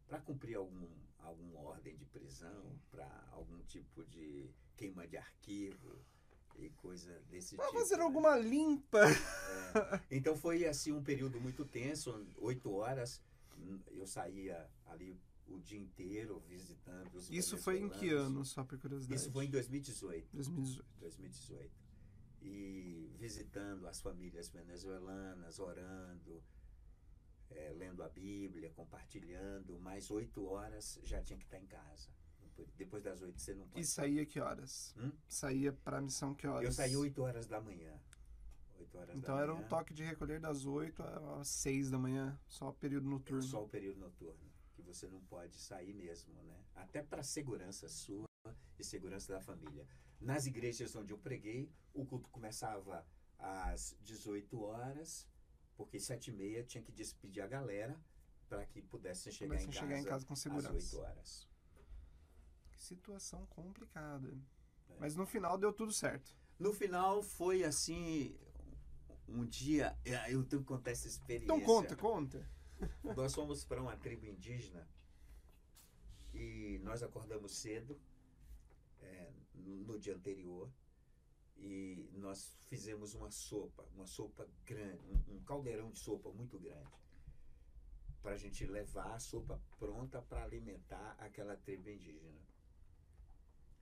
[0.07, 0.87] para cumprir algum,
[1.19, 5.99] alguma ordem de prisão, para algum tipo de queima de arquivo
[6.55, 7.77] e coisa desse Pra tipo.
[7.79, 8.03] fazer né?
[8.03, 9.01] alguma limpa.
[9.05, 10.01] É.
[10.09, 13.21] Então foi assim um período muito tenso, oito horas.
[13.91, 18.77] Eu saía ali o dia inteiro visitando os Isso foi em que ano, só por
[18.77, 19.19] curiosidade?
[19.19, 20.29] Isso foi em 2018.
[20.33, 20.85] 2018.
[20.99, 21.71] 2018.
[22.41, 26.43] e visitando as famílias venezuelanas, orando,
[27.49, 29.79] é, lendo a Bíblia, compartilhando.
[29.79, 32.09] Mais oito horas já tinha que estar em casa.
[32.75, 33.81] Depois das oito você não pode.
[33.81, 34.95] E saía que horas?
[34.97, 35.11] Hum?
[35.27, 36.65] Saía para a missão que horas?
[36.65, 37.99] Eu saí oito horas da manhã.
[38.79, 41.01] 8 horas então era manhã, um toque de recolher das 8
[41.39, 43.41] às 6 da manhã, só período noturno.
[43.41, 44.51] Só o período noturno,
[44.87, 46.63] você não pode sair mesmo, né?
[46.75, 48.25] Até para segurança sua
[48.79, 49.85] e segurança da família.
[50.19, 53.05] Nas igrejas onde eu preguei, o culto começava
[53.37, 55.27] às 18 horas,
[55.75, 57.99] porque sete e meia tinha que despedir a galera
[58.47, 60.69] para que pudessem chegar, em, casa chegar em casa com segurança.
[60.69, 61.49] às 8 horas.
[62.71, 64.29] Que situação complicada.
[64.89, 64.95] É.
[64.99, 66.35] Mas no final deu tudo certo.
[66.57, 68.35] No final foi assim,
[69.27, 71.45] um dia, é, eu tenho que contar essa experiência.
[71.45, 72.56] Então conta, conta.
[73.15, 74.87] Nós fomos para uma tribo indígena
[76.33, 77.99] e nós acordamos cedo
[78.99, 80.71] é, no dia anterior
[81.57, 86.91] e nós fizemos uma sopa, uma sopa grande, um, um caldeirão de sopa muito grande,
[88.21, 92.45] para a gente levar a sopa pronta para alimentar aquela tribo indígena.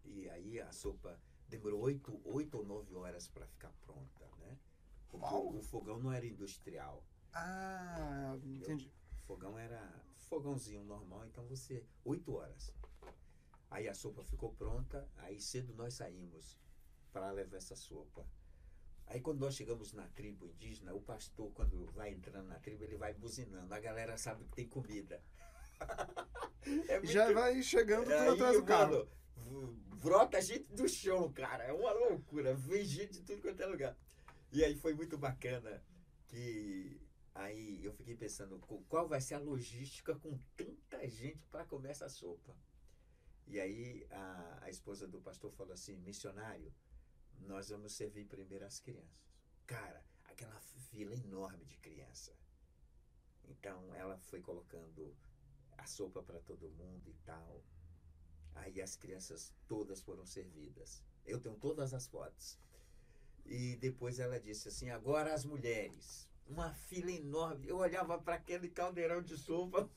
[0.03, 4.57] E aí a sopa demorou oito, oito ou nove horas para ficar pronta, né?
[5.09, 7.03] Porque o fogão não era industrial.
[7.35, 8.91] Ah, entendi.
[9.11, 9.93] O fogão era
[10.29, 11.85] fogãozinho normal, então você.
[12.03, 12.73] oito horas.
[13.69, 16.57] Aí a sopa ficou pronta, aí cedo nós saímos
[17.11, 18.25] para levar essa sopa.
[19.07, 22.97] Aí quando nós chegamos na tribo indígena, o pastor, quando vai entrando na tribo, ele
[22.97, 23.73] vai buzinando.
[23.73, 25.21] A galera sabe que tem comida.
[26.87, 29.07] É muito- Já vai chegando tudo atrás do carro.
[29.37, 31.63] mano, brota gente do chão, cara.
[31.63, 32.55] É uma loucura.
[32.55, 33.95] Vem gente de tudo quanto é lugar.
[34.51, 35.83] E aí foi muito bacana
[36.27, 36.99] que
[37.35, 38.57] aí eu fiquei pensando
[38.89, 42.55] qual vai ser a logística com tanta gente para comer essa sopa.
[43.45, 46.73] E aí a, a esposa do pastor falou assim, missionário,
[47.41, 49.23] nós vamos servir primeiro as crianças.
[49.67, 52.33] Cara, aquela fila enorme de criança.
[53.43, 55.15] Então ela foi colocando
[55.77, 57.63] a sopa para todo mundo e tal.
[58.55, 61.03] Aí as crianças todas foram servidas.
[61.25, 62.57] Eu tenho todas as fotos.
[63.45, 66.27] E depois ela disse assim: agora as mulheres.
[66.45, 67.67] Uma fila enorme.
[67.67, 69.89] Eu olhava para aquele caldeirão de sopa.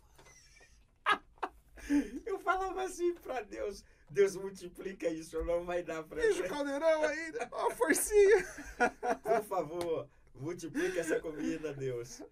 [2.26, 7.04] Eu falava assim para Deus: Deus multiplica isso, não vai dar para Deixa o caldeirão
[7.04, 8.44] aí, ó, forcinha.
[9.22, 12.22] Por favor, multiplica essa comida, Deus.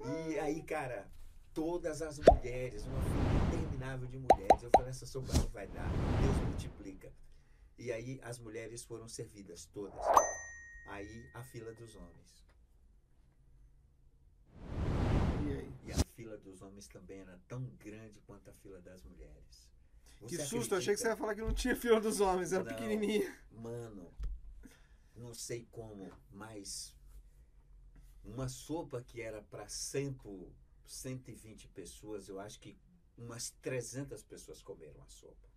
[0.00, 1.08] E aí, cara,
[1.54, 4.62] todas as mulheres, uma fila interminável de mulheres.
[4.62, 5.88] Eu falei, essa sopa não vai dar.
[6.20, 7.12] Deus multiplica.
[7.78, 10.04] E aí as mulheres foram servidas todas.
[10.88, 12.44] Aí a fila dos homens.
[15.82, 19.68] E a fila dos homens também era tão grande quanto a fila das mulheres.
[20.26, 21.08] Que Você susto, eu achei que você acredita?
[21.08, 22.70] ia falar que não tinha fila dos homens, era Não.
[22.72, 23.36] pequenininha.
[23.50, 24.14] Mano,
[25.16, 26.94] não sei como, mas
[28.24, 32.78] uma sopa que era para 120 pessoas, eu acho que
[33.18, 35.48] umas 300 pessoas comeram a sopa.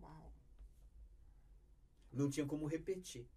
[0.00, 0.32] Uau.
[2.12, 3.28] Não tinha como repetir.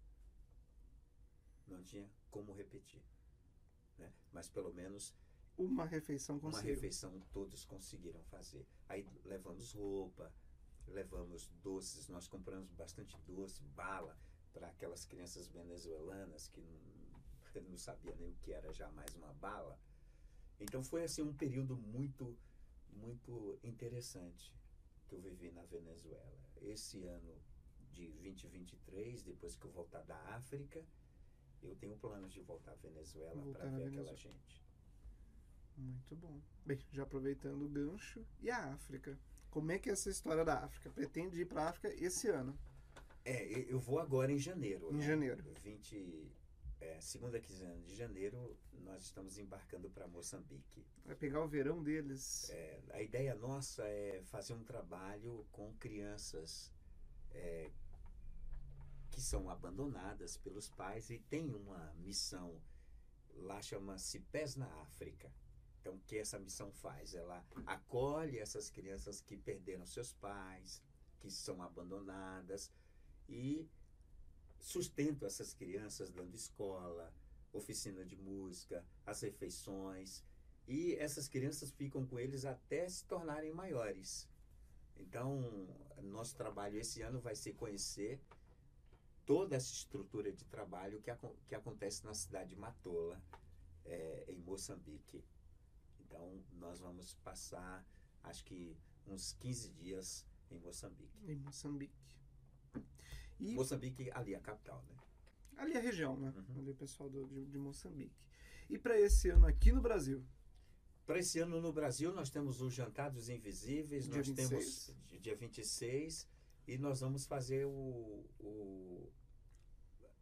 [1.66, 3.02] Não tinha como repetir.
[3.98, 4.12] Né?
[4.32, 5.12] Mas pelo menos
[5.64, 6.74] Uma refeição uma conseguiu.
[6.74, 8.66] refeição todos conseguiram fazer.
[8.88, 10.32] Aí levamos roupa,
[10.86, 14.16] levamos doces, nós compramos bastante doce, bala
[14.52, 19.78] para aquelas crianças venezuelanas que não, não sabia nem o que era jamais uma bala.
[20.58, 22.36] Então foi assim um período muito
[22.92, 24.52] muito interessante
[25.06, 26.38] que eu vivi na Venezuela.
[26.60, 27.34] Esse ano
[27.92, 30.84] de 2023, depois que eu voltar da África,
[31.62, 34.16] eu tenho planos de voltar à Venezuela para ver aquela Venezuela.
[34.16, 34.69] gente.
[35.80, 36.40] Muito bom.
[36.64, 38.24] Bem, já aproveitando o gancho.
[38.40, 39.18] E a África?
[39.50, 40.90] Como é que é essa história da África?
[40.90, 42.56] Pretende ir para a África esse ano?
[43.24, 44.90] É, eu vou agora em janeiro.
[44.92, 45.06] Em né?
[45.06, 45.42] janeiro.
[45.62, 46.30] 20,
[46.80, 50.84] é, segunda quinzena de janeiro, nós estamos embarcando para Moçambique.
[51.04, 52.48] Vai pegar o verão deles.
[52.50, 56.70] É, a ideia nossa é fazer um trabalho com crianças
[57.32, 57.70] é,
[59.10, 62.60] que são abandonadas pelos pais e tem uma missão
[63.34, 65.30] lá chama-se Pés na África.
[65.80, 67.14] Então, o que essa missão faz?
[67.14, 70.82] Ela acolhe essas crianças que perderam seus pais,
[71.18, 72.70] que são abandonadas
[73.28, 73.66] e
[74.58, 77.12] sustenta essas crianças dando escola,
[77.52, 80.22] oficina de música, as refeições.
[80.68, 84.28] E essas crianças ficam com eles até se tornarem maiores.
[84.98, 85.66] Então,
[86.02, 88.20] nosso trabalho esse ano vai ser conhecer
[89.24, 91.10] toda essa estrutura de trabalho que,
[91.48, 93.20] que acontece na cidade de Matola,
[93.86, 95.24] eh, em Moçambique.
[96.10, 97.86] Então, nós vamos passar,
[98.24, 101.16] acho que, uns 15 dias em Moçambique.
[101.24, 101.94] Em Moçambique.
[103.38, 104.96] E Moçambique, ali, a capital, né?
[105.56, 106.32] Ali a região, né?
[106.36, 106.58] Uhum.
[106.58, 108.14] Ali o pessoal do- de, de Moçambique.
[108.68, 110.26] E para esse ano aqui no Brasil?
[111.06, 114.48] Para esse ano no Brasil, nós temos o Jantar dos Invisíveis, Dia nós 26.
[114.48, 116.28] temos di- dia 26,
[116.66, 119.12] e nós vamos fazer o, o,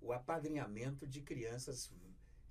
[0.00, 1.90] o apadrinhamento de crianças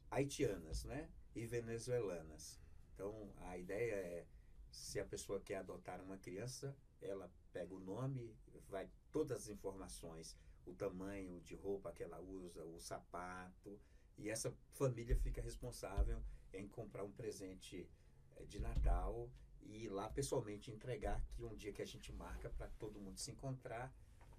[0.10, 1.10] haitianas né?
[1.36, 2.60] e venezuelanas.
[2.98, 4.26] Então, a ideia é,
[4.72, 8.36] se a pessoa quer adotar uma criança, ela pega o nome,
[8.68, 10.36] vai todas as informações,
[10.66, 13.80] o tamanho de roupa que ela usa, o sapato,
[14.18, 17.88] e essa família fica responsável em comprar um presente
[18.36, 19.30] eh, de Natal
[19.62, 23.20] e ir lá pessoalmente entregar que um dia que a gente marca para todo mundo
[23.20, 23.94] se encontrar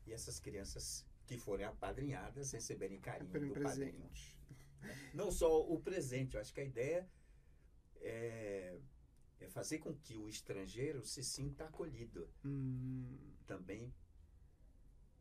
[0.05, 3.93] e essas crianças que forem apadrinhadas receberem carinho do padrinho.
[3.93, 4.37] presente.
[5.15, 7.09] Não só o presente, eu acho que a ideia
[8.01, 8.79] é,
[9.41, 13.93] é fazer com que o estrangeiro se sinta acolhido Hum, também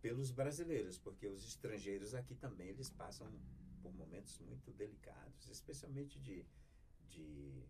[0.01, 3.32] pelos brasileiros, porque os estrangeiros aqui também eles passam
[3.82, 6.45] por momentos muito delicados, especialmente de,
[7.09, 7.63] de,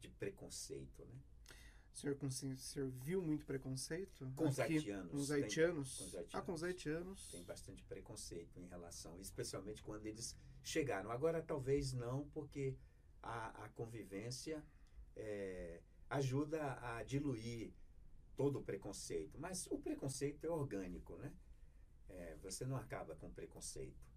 [0.00, 1.20] de preconceito, né?
[1.92, 4.30] o senhor, o senhor viu muito preconceito?
[4.36, 5.10] Com os haitianos.
[5.10, 5.98] Com os tem- haitianos?
[5.98, 7.28] com os Ah, com os haitianos.
[7.32, 11.10] Tem bastante preconceito em relação, especialmente quando eles chegaram.
[11.10, 12.76] Agora, talvez não, porque
[13.28, 14.64] a, a convivência
[15.14, 17.72] é, ajuda a diluir
[18.36, 19.38] todo o preconceito.
[19.38, 21.32] Mas o preconceito é orgânico, né?
[22.08, 24.08] É, você não acaba com preconceito.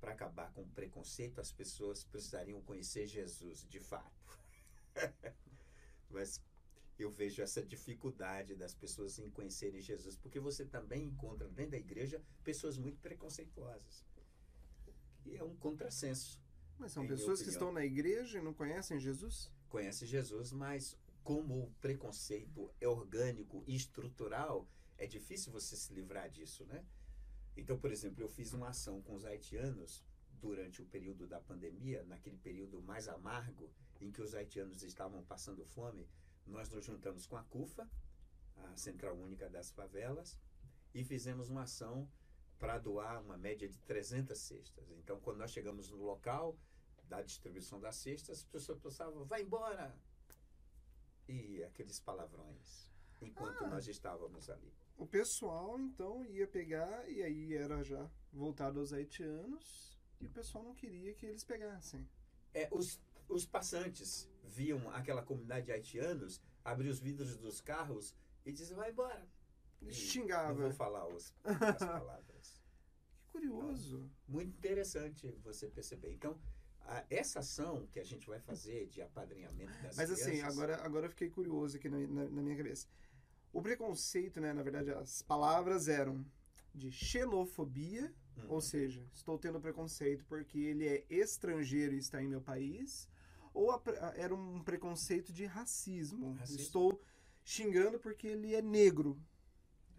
[0.00, 4.38] Para acabar com o preconceito, as pessoas precisariam conhecer Jesus de fato.
[6.10, 6.40] Mas
[6.98, 11.78] eu vejo essa dificuldade das pessoas em conhecerem Jesus, porque você também encontra dentro da
[11.78, 14.04] igreja pessoas muito preconceituosas.
[15.24, 16.45] E é um contrassenso.
[16.78, 19.50] Mas são pessoas que estão na igreja e não conhecem Jesus?
[19.68, 24.68] Conhece Jesus, mas como o preconceito é orgânico e estrutural,
[24.98, 26.84] é difícil você se livrar disso, né?
[27.56, 30.04] Então, por exemplo, eu fiz uma ação com os haitianos
[30.40, 33.70] durante o período da pandemia, naquele período mais amargo
[34.00, 36.06] em que os haitianos estavam passando fome,
[36.46, 37.88] nós nos juntamos com a CUFA,
[38.56, 40.38] a Central Única das Favelas,
[40.94, 42.08] e fizemos uma ação
[42.58, 44.90] para doar uma média de 300 cestas.
[44.92, 46.56] Então, quando nós chegamos no local
[47.08, 49.94] da distribuição das cestas, as pessoas pensavam, vai embora!
[51.28, 52.90] E aqueles palavrões,
[53.20, 53.68] enquanto Ah.
[53.68, 54.72] nós estávamos ali.
[54.96, 60.64] O pessoal, então, ia pegar e aí era já voltado aos haitianos e o pessoal
[60.64, 62.08] não queria que eles pegassem.
[62.54, 62.98] É, os,
[63.28, 68.90] os passantes viam aquela comunidade de haitianos abrir os vidros dos carros e diziam, vai
[68.90, 69.28] embora!
[69.82, 70.52] E xingava.
[70.54, 71.44] Não vou falar os, as
[71.78, 72.62] palavras.
[73.18, 74.10] Que curioso.
[74.26, 76.12] Muito interessante você perceber.
[76.12, 76.38] Então,
[76.80, 80.76] a- essa ação que a gente vai fazer de apadrinhamento das Mas assim, crianças, agora,
[80.84, 82.86] agora eu fiquei curioso aqui na, na- na minha cabeça.
[83.52, 86.24] O preconceito, né, na verdade, as palavras eram
[86.74, 88.50] de xenofobia, Uhum.
[88.50, 93.08] ou seja, estou tendo preconceito porque ele é estrangeiro e está em meu país,
[93.54, 96.34] ou a a- era um preconceito de racismo.
[96.34, 96.60] Racismo.
[96.60, 97.00] Estou
[97.42, 99.18] xingando porque ele é negro.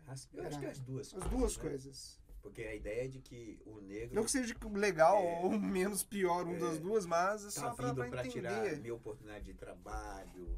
[0.08, 1.64] As- eu acho que as duas As duas né?
[1.64, 2.20] coisas.
[2.42, 5.42] Porque a ideia é de que o negro Não que seja legal É.
[5.44, 6.60] ou menos pior um É.
[6.60, 8.82] das duas, mas é está só para vindo para tirar entender.
[8.82, 10.58] minha oportunidade de trabalho,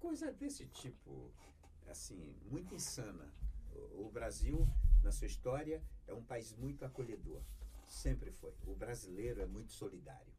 [0.00, 1.30] coisa desse tipo,
[1.88, 3.32] assim, muito insana.
[3.72, 4.66] O- O Brasil,
[5.02, 7.42] na sua história, é um país muito acolhedor,
[7.86, 8.52] sempre foi.
[8.66, 10.32] O brasileiro é muito solidário,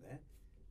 [0.00, 0.20] né?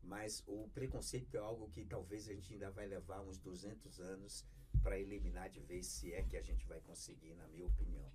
[0.04, 4.46] Mas o preconceito é algo que talvez a gente ainda vai levar uns 200 anos
[4.82, 8.12] para eliminar de vez, se é que a gente vai conseguir, na minha opinião.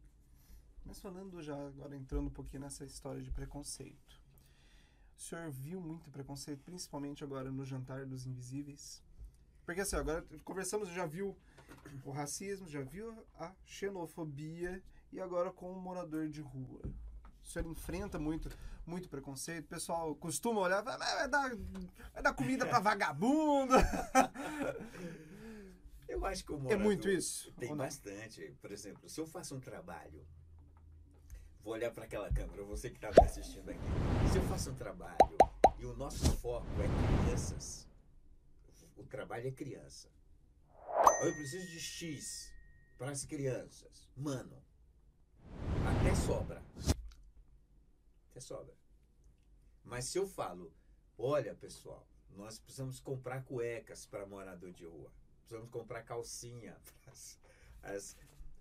[0.84, 4.20] Mas falando já agora entrando um pouquinho nessa história de preconceito.
[5.16, 9.02] O senhor viu muito preconceito, principalmente agora no jantar dos invisíveis?
[9.64, 11.36] Porque assim, agora conversamos, já viu
[12.04, 14.82] o racismo, já viu a xenofobia
[15.12, 16.80] e agora com o morador de rua.
[17.42, 18.50] O senhor enfrenta muito,
[18.86, 19.66] muito preconceito?
[19.66, 21.56] O pessoal costuma olhar, vai, vai dar,
[22.12, 23.74] vai dar comida pra vagabundo.
[26.12, 27.50] Eu acho que o É morador- muito isso?
[27.52, 28.54] Tem bastante.
[28.60, 30.26] Por exemplo, se eu faço um trabalho,
[31.64, 33.80] vou olhar para aquela câmera, você que está me assistindo aqui.
[34.30, 35.38] Se eu faço um trabalho
[35.78, 37.88] e o nosso foco é crianças,
[38.94, 40.10] o trabalho é criança.
[41.22, 42.52] Eu preciso de X
[42.98, 44.06] para as crianças.
[44.14, 44.62] Mano,
[45.98, 46.62] até sobra.
[48.30, 48.74] Até sobra.
[49.82, 50.70] Mas se eu falo,
[51.16, 52.06] olha pessoal,
[52.36, 55.10] nós precisamos comprar cuecas para morador de rua.
[55.52, 56.74] Precisamos comprar calcinha
[57.04, 57.38] para as,
[57.82, 58.16] as,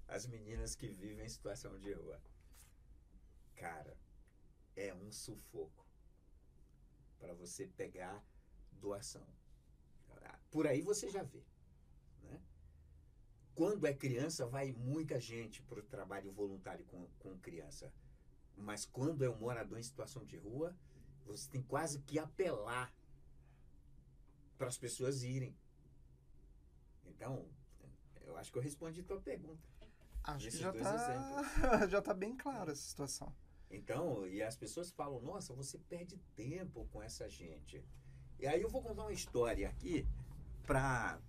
[0.10, 2.22] as meninas que vivem em situação de rua.
[3.56, 3.98] Cara,
[4.76, 5.88] é um sufoco
[7.18, 8.22] para você pegar
[8.74, 9.26] doação.
[10.50, 11.42] Por aí você já vê.
[12.24, 12.42] Né?
[13.56, 17.94] Quando é criança, vai muita gente para o trabalho voluntário com, com criança.
[18.58, 20.78] Mas quando é um morador em situação de rua,
[21.24, 22.94] você tem quase que apelar
[24.58, 25.56] para as pessoas irem.
[27.06, 27.48] Então,
[28.22, 29.68] eu acho que eu respondi a tua pergunta.
[30.24, 33.34] Acho que Esses já dois tá, já tá bem clara essa situação.
[33.70, 37.84] Então, e as pessoas falam, nossa, você perde tempo com essa gente.
[38.38, 40.06] E aí eu vou contar uma história aqui
[40.66, 41.20] para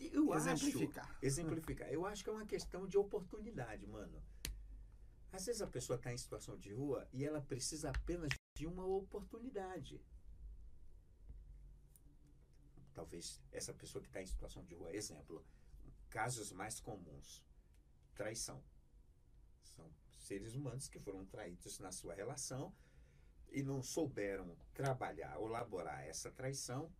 [0.00, 1.18] eu acho Exemplificar.
[1.20, 1.88] exemplificar.
[1.92, 4.22] Eu acho que é uma questão de oportunidade, mano.
[5.32, 8.86] Às vezes a pessoa está em situação de rua e ela precisa apenas de uma
[8.86, 10.00] oportunidade.
[12.98, 15.46] Talvez essa pessoa que está em situação de rua, exemplo,
[16.10, 17.44] casos mais comuns:
[18.16, 18.60] traição.
[19.62, 19.88] São
[20.18, 22.74] seres humanos que foram traídos na sua relação
[23.50, 26.92] e não souberam trabalhar ou elaborar essa traição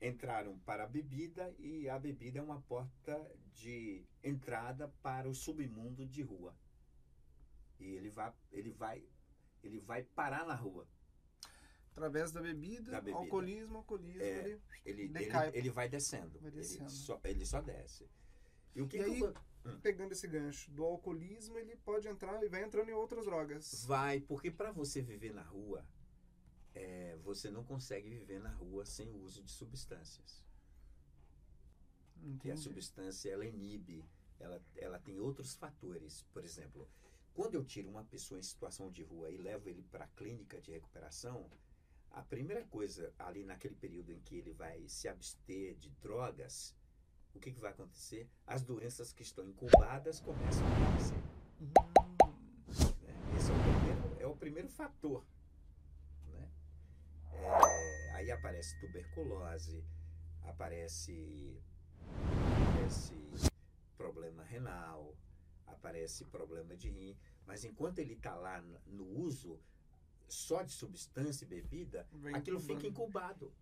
[0.00, 3.14] entraram para a bebida e a bebida é uma porta
[3.52, 6.56] de entrada para o submundo de rua.
[7.78, 9.08] E ele vai, ele vai,
[9.62, 10.88] ele vai parar na rua.
[11.98, 13.18] Através da bebida, Da bebida.
[13.18, 14.38] alcoolismo, alcoolismo, É,
[14.84, 16.38] ele Ele, ele, ele vai descendo.
[16.38, 16.84] Vai descendo.
[16.84, 18.08] Ele, só, ele só desce.
[18.74, 19.34] E o que, E que aí- eu-
[19.82, 23.84] pegando esse gancho do alcoolismo, ele pode entrar e vai entrando em outras drogas.
[23.84, 24.20] vai?
[24.20, 25.84] Porque para você viver na rua,
[26.74, 30.46] é, você não consegue viver na rua sem o uso de substâncias.
[32.20, 32.60] que a Entendi.
[32.60, 34.04] substância ela inibe,
[34.40, 36.22] ela, ela tem outros fatores.
[36.32, 36.88] Por exemplo,
[37.32, 40.60] quando eu tiro uma pessoa em situação de rua e levo ele para a clínica
[40.60, 41.48] de recuperação,
[42.12, 46.74] a primeira coisa ali naquele período em que ele vai se abster de drogas,
[47.34, 48.28] o que, que vai acontecer?
[48.46, 51.22] As doenças que estão incubadas começam a aparecer.
[51.60, 51.72] Hum?
[53.36, 55.24] Esse é o primeiro, é o primeiro fator.
[56.26, 56.48] Né?
[57.32, 59.84] É, aí aparece tuberculose,
[60.42, 61.62] aparece,
[62.56, 63.14] aparece
[63.96, 65.14] problema renal,
[65.66, 67.16] aparece problema de rim.
[67.46, 69.60] Mas enquanto ele está lá no uso
[70.28, 73.46] só de substância e bebida, vem aquilo fica incubando.
[73.46, 73.54] incubado.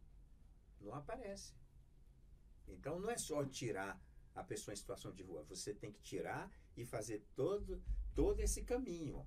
[0.80, 1.54] Não aparece.
[2.68, 4.00] Então não é só tirar
[4.34, 7.82] a pessoa em situação de rua, você tem que tirar e fazer todo,
[8.14, 9.26] todo esse caminho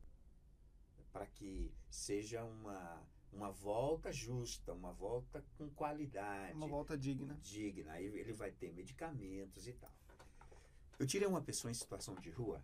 [1.12, 7.36] para que seja uma, uma volta justa, uma volta com qualidade, Uma volta digna.
[7.42, 7.94] digna.
[7.94, 9.92] Aí ele vai ter medicamentos e tal.
[11.00, 12.64] Eu tirei uma pessoa em situação de rua,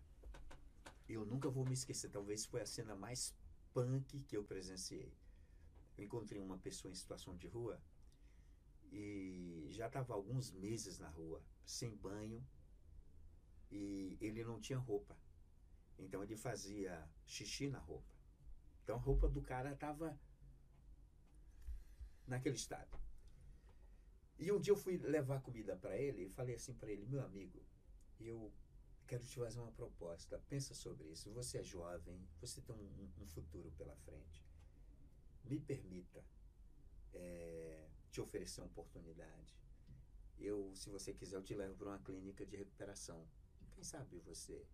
[1.07, 3.33] eu nunca vou me esquecer, talvez foi a cena mais
[3.75, 5.13] punk que eu presenciei.
[5.97, 7.77] Eu encontrei uma pessoa em situação de rua
[8.89, 12.41] e já estava alguns meses na rua, sem banho,
[13.69, 15.17] e ele não tinha roupa.
[15.99, 18.15] Então ele fazia xixi na roupa.
[18.81, 20.17] Então a roupa do cara estava
[22.25, 22.97] naquele estado.
[24.39, 27.23] E um dia eu fui levar comida para ele e falei assim para ele, meu
[27.23, 27.61] amigo,
[28.21, 28.53] eu
[29.07, 30.41] quero te fazer uma proposta.
[30.49, 31.31] Pensa sobre isso.
[31.31, 34.43] Você é jovem, você tem um, um futuro pela frente.
[35.43, 36.23] Me permita
[37.13, 39.55] eh, te oferecer uma oportunidade.
[40.39, 43.27] Eu, se você quiser, eu te levo para uma clínica de recuperação.
[43.73, 44.65] Quem sabe você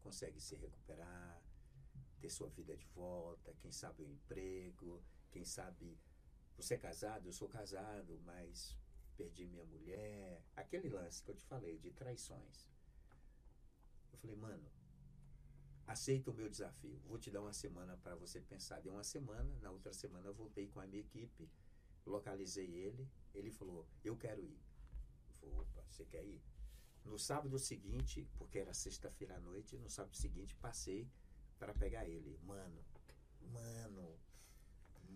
[0.00, 1.42] consegue se recuperar,
[2.20, 5.98] ter sua vida de volta, quem sabe o emprego, quem sabe
[6.56, 8.76] você é casado, eu sou casado, mas
[9.16, 10.42] perdi minha mulher.
[10.54, 12.68] Aquele lance que eu te falei de traições.
[14.14, 14.70] Eu falei, mano,
[15.86, 17.00] aceita o meu desafio.
[17.06, 18.80] Vou te dar uma semana para você pensar.
[18.80, 21.50] Deu uma semana, na outra semana eu voltei com a minha equipe,
[22.06, 23.08] localizei ele.
[23.34, 24.56] Ele falou, eu quero ir.
[25.28, 26.40] Eu falei, opa, você quer ir?
[27.04, 31.10] No sábado seguinte, porque era sexta-feira à noite, no sábado seguinte passei
[31.58, 32.38] para pegar ele.
[32.44, 32.84] Mano,
[33.52, 34.16] mano,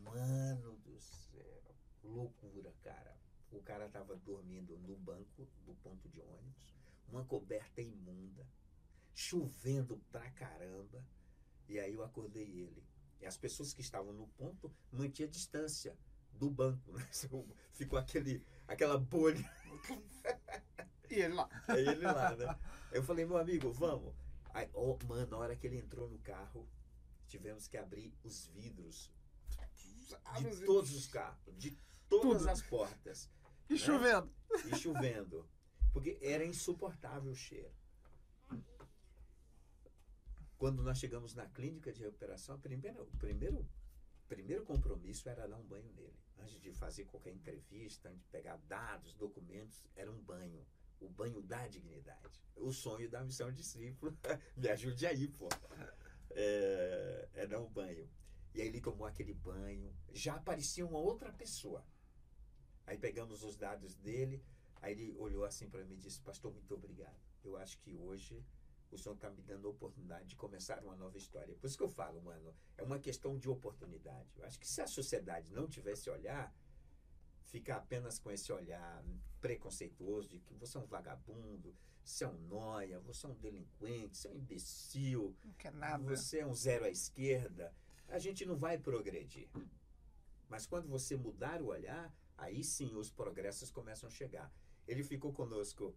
[0.02, 1.62] mano do céu.
[2.02, 3.16] Loucura, cara.
[3.52, 6.74] O cara tava dormindo no banco do ponto de ônibus,
[7.08, 8.46] uma coberta imunda,
[9.18, 11.04] chovendo pra caramba.
[11.68, 12.86] E aí eu acordei ele.
[13.20, 15.98] E as pessoas que estavam no ponto mantinham distância
[16.32, 17.04] do banco, né?
[17.72, 19.44] Ficou aquele, aquela bolha
[21.10, 21.48] E ele lá.
[21.68, 22.58] é ele lá, né?
[22.92, 24.14] Eu falei, meu amigo, vamos.
[24.54, 26.68] Aí, ó, mano, na hora que ele entrou no carro,
[27.26, 29.12] tivemos que abrir os vidros
[30.38, 31.76] de todos os carros, de
[32.08, 32.50] todas Tudo.
[32.50, 33.28] as portas,
[33.68, 34.32] E chovendo.
[34.64, 35.48] e chovendo.
[35.92, 37.74] Porque era insuportável o cheiro.
[40.58, 43.68] Quando nós chegamos na clínica de recuperação, o primeiro,
[44.28, 46.18] primeiro compromisso era dar um banho nele.
[46.36, 50.66] Antes de fazer qualquer entrevista, antes de pegar dados, documentos, era um banho.
[51.00, 52.42] O banho da dignidade.
[52.56, 54.18] O sonho da missão discípulo.
[54.56, 55.48] Me ajude aí, pô.
[56.30, 58.10] É, é dar um banho.
[58.52, 59.94] E aí ele tomou aquele banho.
[60.12, 61.86] Já aparecia uma outra pessoa.
[62.84, 64.44] Aí pegamos os dados dele.
[64.82, 67.16] Aí ele olhou assim para mim e disse: Pastor, muito obrigado.
[67.44, 68.44] Eu acho que hoje
[68.94, 71.54] o Senhor está me dando a oportunidade de começar uma nova história.
[71.56, 74.28] Por isso que eu falo, mano, é uma questão de oportunidade.
[74.38, 76.54] Eu acho que se a sociedade não tivesse olhar,
[77.44, 79.04] ficar apenas com esse olhar
[79.40, 81.74] preconceituoso de que você é um vagabundo,
[82.04, 86.02] você é um noia, você é um delinquente, você é um imbecil, Não quer nada.
[86.04, 87.74] você é um zero à esquerda,
[88.08, 89.48] a gente não vai progredir.
[90.48, 94.50] Mas quando você mudar o olhar, aí sim os progressos começam a chegar.
[94.86, 95.94] Ele ficou conosco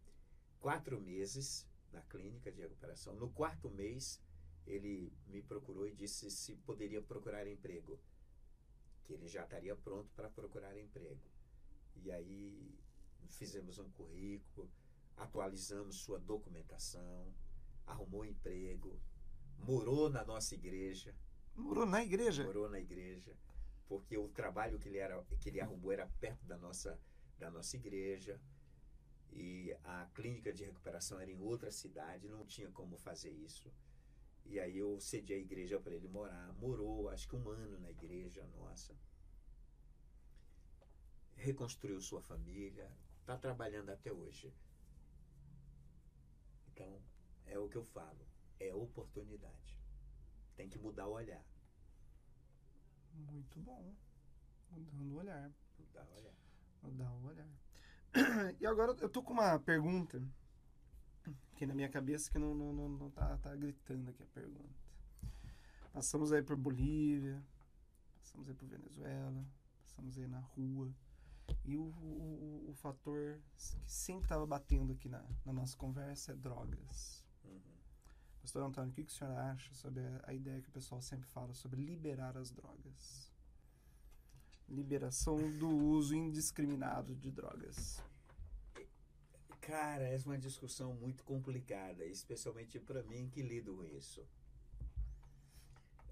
[0.60, 3.16] quatro meses na clínica de recuperação.
[3.16, 4.22] No quarto mês,
[4.66, 8.00] ele me procurou e disse se poderia procurar emprego,
[9.04, 11.30] que ele já estaria pronto para procurar emprego.
[11.96, 12.80] E aí
[13.30, 14.70] fizemos um currículo,
[15.18, 17.34] atualizamos sua documentação,
[17.86, 19.00] arrumou emprego,
[19.58, 21.16] morou na nossa igreja,
[21.56, 22.44] Morou na igreja?
[22.46, 23.36] morou na igreja,
[23.88, 26.98] porque o trabalho que ele, era, que ele arrumou era perto da nossa,
[27.38, 28.40] da nossa igreja.
[29.32, 33.72] E a clínica de recuperação era em outra cidade, não tinha como fazer isso.
[34.46, 36.54] E aí eu cedi a igreja para ele morar.
[36.54, 38.96] Morou, acho que um ano na igreja nossa.
[41.36, 44.54] Reconstruiu sua família, está trabalhando até hoje.
[46.68, 47.02] Então,
[47.46, 48.28] é o que eu falo,
[48.60, 49.78] é oportunidade.
[50.56, 51.44] Tem que mudar o olhar.
[53.14, 53.96] Muito bom.
[54.70, 55.52] Mudando o olhar.
[55.80, 56.36] Mudar o olhar.
[56.82, 57.61] Mudar o olhar.
[58.60, 60.22] E agora eu tô com uma pergunta
[61.54, 64.82] aqui na minha cabeça que não, não, não, não tá, tá gritando aqui a pergunta.
[65.94, 67.42] Passamos aí por Bolívia,
[68.22, 69.46] passamos aí por Venezuela,
[69.82, 70.92] passamos aí na rua.
[71.66, 76.34] E o, o, o- o fator que sempre estava batendo aqui na, na nossa conversa
[76.34, 77.24] é drogas.
[77.46, 77.62] Uhum.
[78.42, 81.02] Pastor Antônio, o que, que o senhor acha sobre a, a ideia que o pessoal
[81.02, 83.31] sempre fala sobre liberar as drogas?
[84.72, 88.02] Liberação do uso indiscriminado de drogas.
[89.60, 94.26] Cara, é uma discussão muito complicada, especialmente para mim que lido com isso.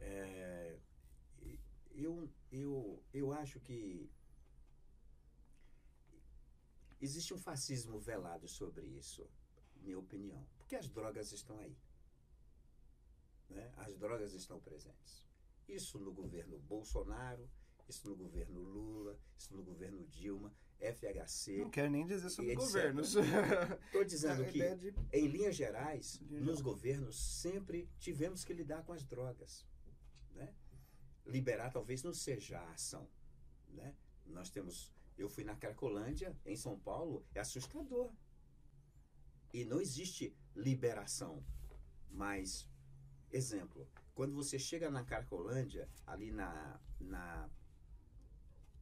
[0.02, 0.78] É,
[1.92, 4.10] eu, eu, eu acho que
[7.02, 9.26] existe um fascismo velado sobre isso,
[9.78, 11.78] minha opinião, porque as drogas estão aí.
[13.50, 13.72] Né?
[13.78, 15.26] As drogas estão presentes.
[15.68, 17.50] Isso no governo Bolsonaro,
[17.90, 21.58] isso no governo Lula, isso no governo Dilma, FHC.
[21.58, 22.66] Não quero nem dizer sobre etc.
[22.66, 23.16] governos.
[23.86, 28.94] Estou dizendo que, de- em linhas gerais, Linha nos governos sempre tivemos que lidar com
[28.94, 29.66] as drogas.
[30.34, 30.54] Né?
[31.26, 33.10] Liberar talvez não seja a ação.
[33.70, 33.96] Né?
[34.26, 34.94] Nós temos.
[35.18, 38.14] Eu fui na Cracolândia, em São Paulo, é assustador.
[39.52, 41.44] E não existe liberação.
[42.10, 42.70] Mas,
[43.30, 47.50] exemplo, quando você chega na Cracolândia, ali na, na,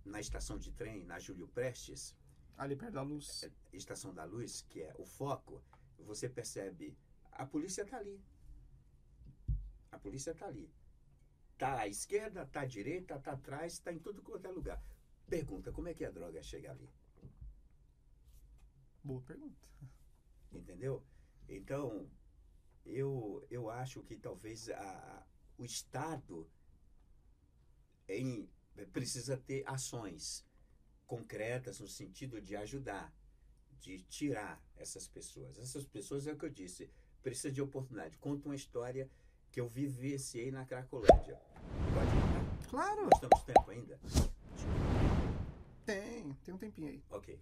[0.07, 2.15] na estação de trem, na Júlio Prestes,
[2.57, 3.47] Ali perto da luz.
[3.71, 5.63] Estação da Luz, que é o foco,
[5.99, 6.97] você percebe
[7.31, 8.19] a polícia está ali.
[9.91, 10.67] A polícia está ali.
[11.53, 14.83] Está à esquerda, está à direita, está atrás, está em tudo quanto é lugar.
[15.27, 16.89] Pergunta, como é que a droga chega ali?
[19.03, 19.67] Boa pergunta.
[20.51, 21.03] Entendeu?
[21.47, 22.09] Então,
[22.85, 25.23] eu, eu acho que talvez a, a-
[25.59, 26.49] o Estado
[28.07, 28.49] em-
[28.85, 30.45] precisa ter ações
[31.05, 33.13] concretas no sentido de ajudar,
[33.79, 35.57] de tirar essas pessoas.
[35.57, 36.89] Essas pessoas, é o que eu disse,
[37.23, 38.17] precisa de oportunidade.
[38.17, 39.09] Conta uma história
[39.51, 41.39] que eu vivenciei na Cracolândia.
[41.93, 42.69] Pode contar?
[42.69, 43.99] Claro, Nós temos tempo ainda?
[45.85, 46.33] tem.
[46.43, 47.03] Tem um tempinho aí.
[47.09, 47.39] Ok.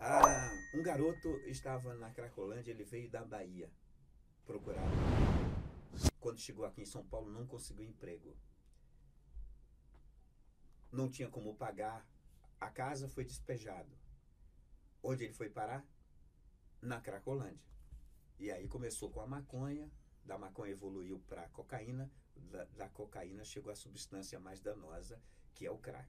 [0.00, 3.70] Ah, um garoto estava na Cracolândia, ele veio da Bahia
[4.44, 4.82] procurar.
[6.18, 8.34] Quando chegou aqui em São Paulo, não conseguiu emprego.
[10.92, 12.06] Não tinha como pagar.
[12.60, 13.90] A casa foi despejado.
[15.02, 15.84] Onde ele foi parar?
[16.80, 17.72] Na Cracolândia.
[18.38, 19.90] E aí começou com a maconha,
[20.24, 25.20] da maconha evoluiu para a cocaína, da, da cocaína chegou à substância mais danosa,
[25.54, 26.08] que é o crack.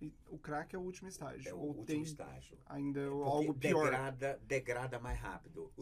[0.00, 1.48] E o crack é o último estágio.
[1.48, 2.58] É o Ou último estágio.
[2.66, 3.84] ainda É algo pior.
[3.84, 5.72] Degrada, degrada mais rápido.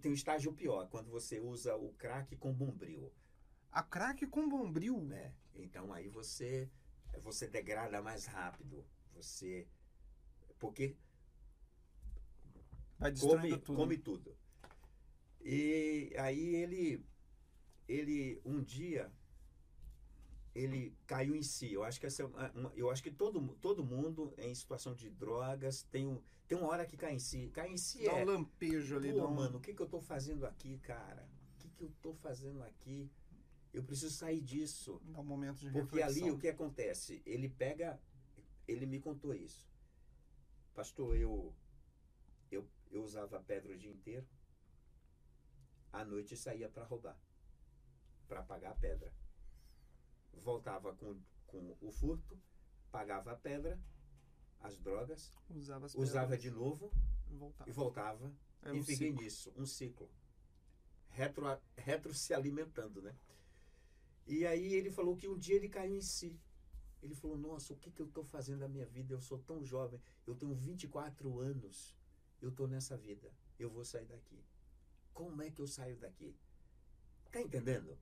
[0.00, 3.12] Tem um estágio pior, quando você usa o crack com bombril.
[3.70, 5.02] A crack com bombril.
[5.02, 5.34] Né?
[5.54, 6.70] Então aí você,
[7.22, 8.84] você degrada mais rápido.
[9.14, 9.66] Você.
[10.58, 10.96] Porque
[12.98, 13.76] Vai come tudo.
[13.76, 14.36] come tudo.
[15.40, 17.06] E aí ele,
[17.86, 19.10] ele um dia,
[20.54, 21.72] ele caiu em si.
[21.72, 22.28] Eu acho que essa é
[22.74, 26.84] eu acho que todo, todo mundo em situação de drogas tem, um, tem uma hora
[26.84, 27.48] que cai em si.
[27.50, 29.12] Cai em si Dá é, um lampejo ali.
[29.12, 29.34] Pô, um...
[29.34, 31.28] mano, o que, que eu tô fazendo aqui, cara?
[31.54, 33.08] O que, que eu tô fazendo aqui?
[33.72, 35.00] Eu preciso sair disso.
[35.04, 36.24] Dá um momento de Porque reflexão.
[36.24, 37.22] ali o que acontece?
[37.26, 38.00] Ele pega.
[38.66, 39.68] Ele me contou isso.
[40.74, 41.54] Pastor, eu,
[42.50, 44.26] eu, eu usava pedra o dia inteiro.
[45.92, 47.18] À noite saía para roubar,
[48.28, 49.12] para pagar a pedra.
[50.34, 52.38] Voltava com, com o furto,
[52.92, 53.80] pagava a pedra,
[54.60, 56.92] as drogas, Usava as usava de novo
[57.30, 57.70] e voltava.
[57.70, 58.32] e voltava.
[58.66, 59.22] E um fiquei ciclo.
[59.22, 60.10] nisso, um ciclo.
[61.08, 61.44] Retro,
[61.76, 63.16] retro se alimentando, né?
[64.28, 66.38] E aí ele falou que um dia ele caiu em si.
[67.02, 69.14] Ele falou, nossa, o que, que eu estou fazendo na minha vida?
[69.14, 71.96] Eu sou tão jovem, eu tenho 24 anos,
[72.42, 74.44] eu estou nessa vida, eu vou sair daqui.
[75.14, 76.36] Como é que eu saio daqui?
[77.32, 77.98] Tá entendendo?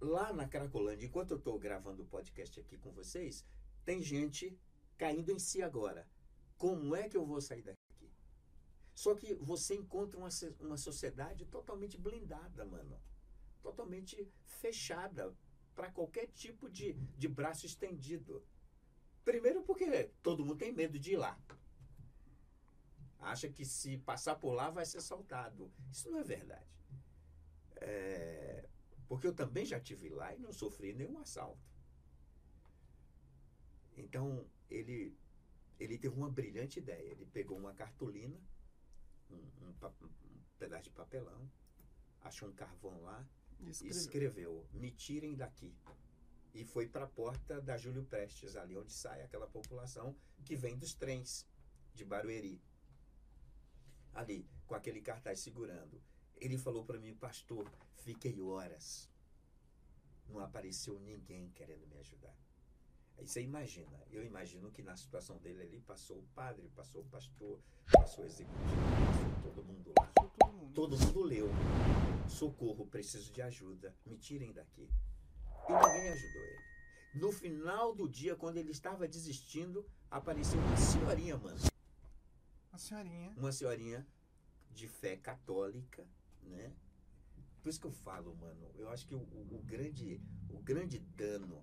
[0.00, 3.44] Lá na Cracolândia, enquanto eu estou gravando o podcast aqui com vocês,
[3.84, 4.58] tem gente
[4.98, 6.08] caindo em si agora.
[6.56, 8.10] Como é que eu vou sair daqui?
[8.94, 10.28] Só que você encontra uma,
[10.60, 13.00] uma sociedade totalmente blindada, mano.
[13.62, 15.34] Totalmente fechada
[15.74, 18.44] para qualquer tipo de, de braço estendido.
[19.24, 21.38] Primeiro porque todo mundo tem medo de ir lá.
[23.18, 25.72] Acha que se passar por lá vai ser assaltado.
[25.90, 26.66] Isso não é verdade.
[27.76, 28.68] É,
[29.08, 31.60] porque eu também já tive lá e não sofri nenhum assalto.
[33.96, 35.16] Então, ele,
[35.78, 37.10] ele teve uma brilhante ideia.
[37.10, 38.40] Ele pegou uma cartolina,
[39.30, 41.50] um, um um pedaço de papelão,
[42.20, 43.26] achou um carvão lá
[43.70, 44.00] escreveu.
[44.00, 45.74] escreveu: Me tirem daqui.
[46.54, 50.76] E foi para a porta da Júlio Prestes, ali onde sai aquela população que vem
[50.76, 51.46] dos trens
[51.94, 52.60] de Barueri.
[54.12, 56.02] Ali, com aquele cartaz segurando.
[56.36, 59.08] Ele falou para mim, pastor, fiquei horas.
[60.28, 62.36] Não apareceu ninguém querendo me ajudar.
[63.16, 67.06] Aí você imagina, eu imagino que na situação dele ali passou o padre, passou o
[67.06, 67.60] pastor,
[67.92, 70.21] passou o executivo, passou todo mundo lá.
[70.38, 70.74] Todo mundo.
[70.74, 71.48] Todo mundo leu.
[72.28, 73.94] Socorro, preciso de ajuda.
[74.06, 74.88] Me tirem daqui.
[75.68, 76.62] E ninguém ajudou ele.
[77.14, 81.58] No final do dia, quando ele estava desistindo, apareceu uma senhorinha, mano.
[82.72, 83.34] A senhorinha.
[83.36, 84.06] Uma senhorinha
[84.74, 86.06] de fé católica,
[86.42, 86.72] né?
[87.62, 90.98] Por isso que eu falo, mano, eu acho que o, o- o grande, o grande
[90.98, 91.62] dano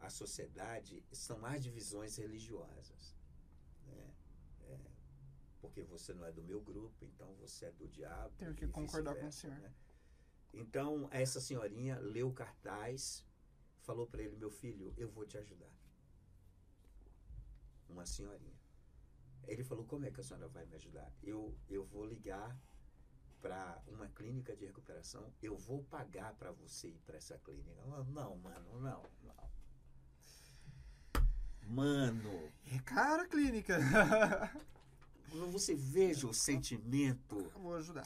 [0.00, 3.14] à sociedade são as divisões religiosas.
[5.66, 5.72] Né?
[5.74, 8.34] Porque você não é do meu grupo, então você é do diabo.
[8.38, 9.58] Tenho que concordar com o vice-versa, senhor.
[9.60, 9.74] né?
[10.52, 13.24] Então, essa senhorinha leu o cartaz,
[13.82, 15.70] falou para ele: Meu filho, eu vou te ajudar.
[17.88, 18.56] Uma senhorinha.
[19.46, 21.12] Ele falou: Como é que a senhora vai me ajudar?
[21.22, 22.56] Eu, eu vou ligar
[23.40, 27.70] para uma clínica de recuperação, eu vou pagar para você ir para essa clínica.
[27.82, 29.50] Ela, Não, mano, não, não.
[31.68, 33.78] Mano, É cara a clínica.
[35.38, 37.52] quando você veja o sentimento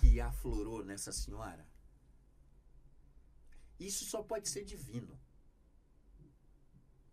[0.01, 1.67] que aflorou nessa senhora,
[3.79, 5.19] isso só pode ser divino.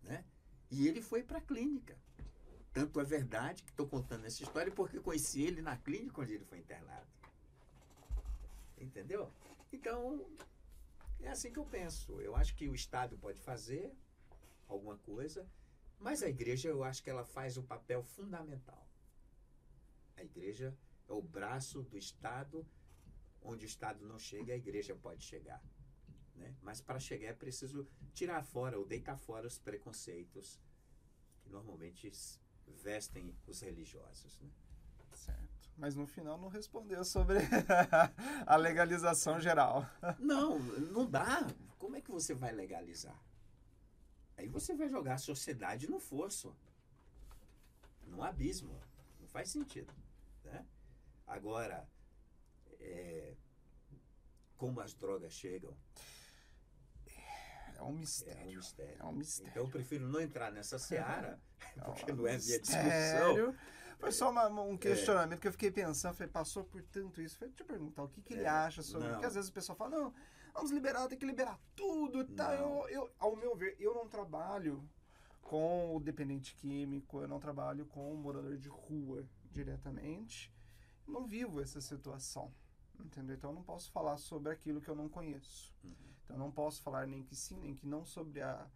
[0.04, 0.26] Né?
[0.70, 1.98] E ele foi para a clínica.
[2.74, 6.46] Tanto é verdade que estou contando essa história porque conheci ele na clínica onde ele
[6.46, 7.08] foi internado.
[8.78, 9.32] Entendeu?
[9.72, 10.26] Então,
[11.22, 12.22] é assim que eu penso.
[12.22, 13.92] Eu acho que o Estado pode fazer
[14.68, 15.50] alguma coisa,
[16.00, 18.88] mas a igreja, eu acho que ela faz o papel fundamental.
[20.18, 20.76] A igreja
[21.08, 22.68] é o braço do Estado,
[23.42, 25.64] onde o Estado não chega, a igreja pode chegar.
[26.36, 26.56] Né?
[26.62, 30.60] Mas para chegar é preciso tirar fora ou deitar fora os preconceitos
[31.42, 32.12] que normalmente
[32.68, 34.40] vestem os religiosos.
[34.40, 34.50] Né?
[35.14, 35.72] Certo.
[35.78, 37.38] Mas no final não respondeu sobre
[38.46, 39.86] a legalização geral.
[40.20, 41.48] Não, não dá.
[41.78, 43.20] Como é que você vai legalizar?
[44.36, 46.56] Aí você vai jogar a sociedade no fosso,
[48.08, 48.80] num abismo.
[49.20, 49.94] Não faz sentido.
[51.28, 51.88] Agora,
[52.80, 53.36] é,
[54.58, 55.76] como as drogas chegam,
[57.76, 58.58] É um é um mistério.
[58.58, 58.96] mistério.
[59.00, 59.52] É um mistério.
[59.52, 61.40] Então eu prefiro não entrar nessa seara,
[61.86, 62.84] porque um não é minha discussão.
[62.84, 63.56] mistério.
[64.00, 67.38] Foi só uma- um questionamento que eu fiquei pensando, falei, passou por tanto isso.
[67.38, 69.06] Falei, deixa eu perguntar o que, que ele É, acha sobre.
[69.08, 69.14] não.
[69.16, 70.14] Porque às vezes o pessoal fala, não,
[70.54, 72.52] vamos liberar, tem que liberar tudo e tal.
[72.52, 72.88] Não.
[72.90, 74.88] Eu, eu, ao meu ver, eu não trabalho
[75.42, 80.54] com o dependente químico, eu não trabalho com o morador de rua diretamente.
[81.08, 82.52] Eu não vivo essa situação.
[83.00, 83.36] Entendeu?
[83.36, 85.74] Então eu não posso falar sobre aquilo que eu não conheço.
[85.84, 85.92] Uhum.
[86.24, 88.68] Então eu não posso falar nem que sim, nem que não sobre a,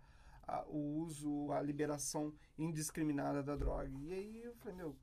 [0.48, 3.90] a- o uso, a liberação indiscriminada da droga.
[3.90, 4.98] E aí eu falei, meu, o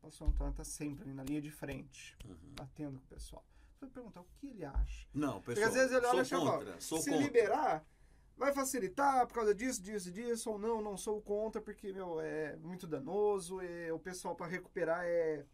[0.00, 2.36] pastor Antônio tá sempre ali na linha de frente, Uhum.
[2.56, 3.44] batendo com o pessoal.
[3.78, 5.06] Falei perguntar o que ele acha.
[5.12, 7.24] Não, Porque pessoal, às vezes ele olha e sou fala, contra, sou se contra.
[7.26, 7.86] liberar,
[8.36, 12.56] vai facilitar por causa disso, disso, disso, ou não, não sou contra, porque, meu, é
[12.56, 15.44] muito danoso, é, o pessoal para recuperar é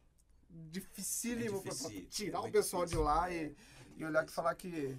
[0.70, 3.56] dificílimo É difícil, tirar é o pessoal de difícil, lá é, e,
[3.96, 4.98] e olhar que falar que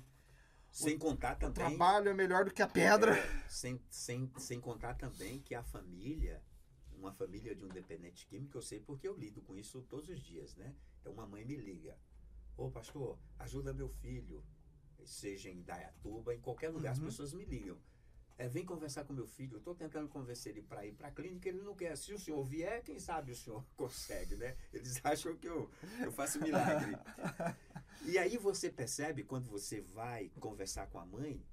[0.72, 1.54] Sem contar o também...
[1.54, 3.18] trabalho é melhor do que a pedra.
[3.18, 6.42] É, sem, sem, sem contar também que a família,
[6.94, 10.20] uma família de um dependente químico, eu sei porque eu lido com isso todos os
[10.22, 10.74] dias, né?
[11.00, 11.98] Então uma mãe me liga.
[12.56, 14.44] Ô pastor, ajuda meu filho.
[15.04, 17.06] seja em Dayatuba, em qualquer lugar, as Uhum.
[17.06, 17.76] pessoas me ligam.
[18.42, 19.54] É, vem conversar com meu filho.
[19.54, 21.96] Eu estou tentando convencer ele para ir para a clínica, ele não quer.
[21.96, 24.58] Se o senhor vier, quem sabe o senhor consegue, né?
[24.74, 25.70] Eles acham que eu,
[26.00, 26.98] eu faço milagre.
[28.04, 31.46] E aí você percebe, quando você vai conversar com a mãe,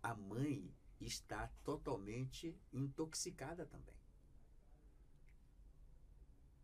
[0.00, 3.96] a mãe está totalmente intoxicada também.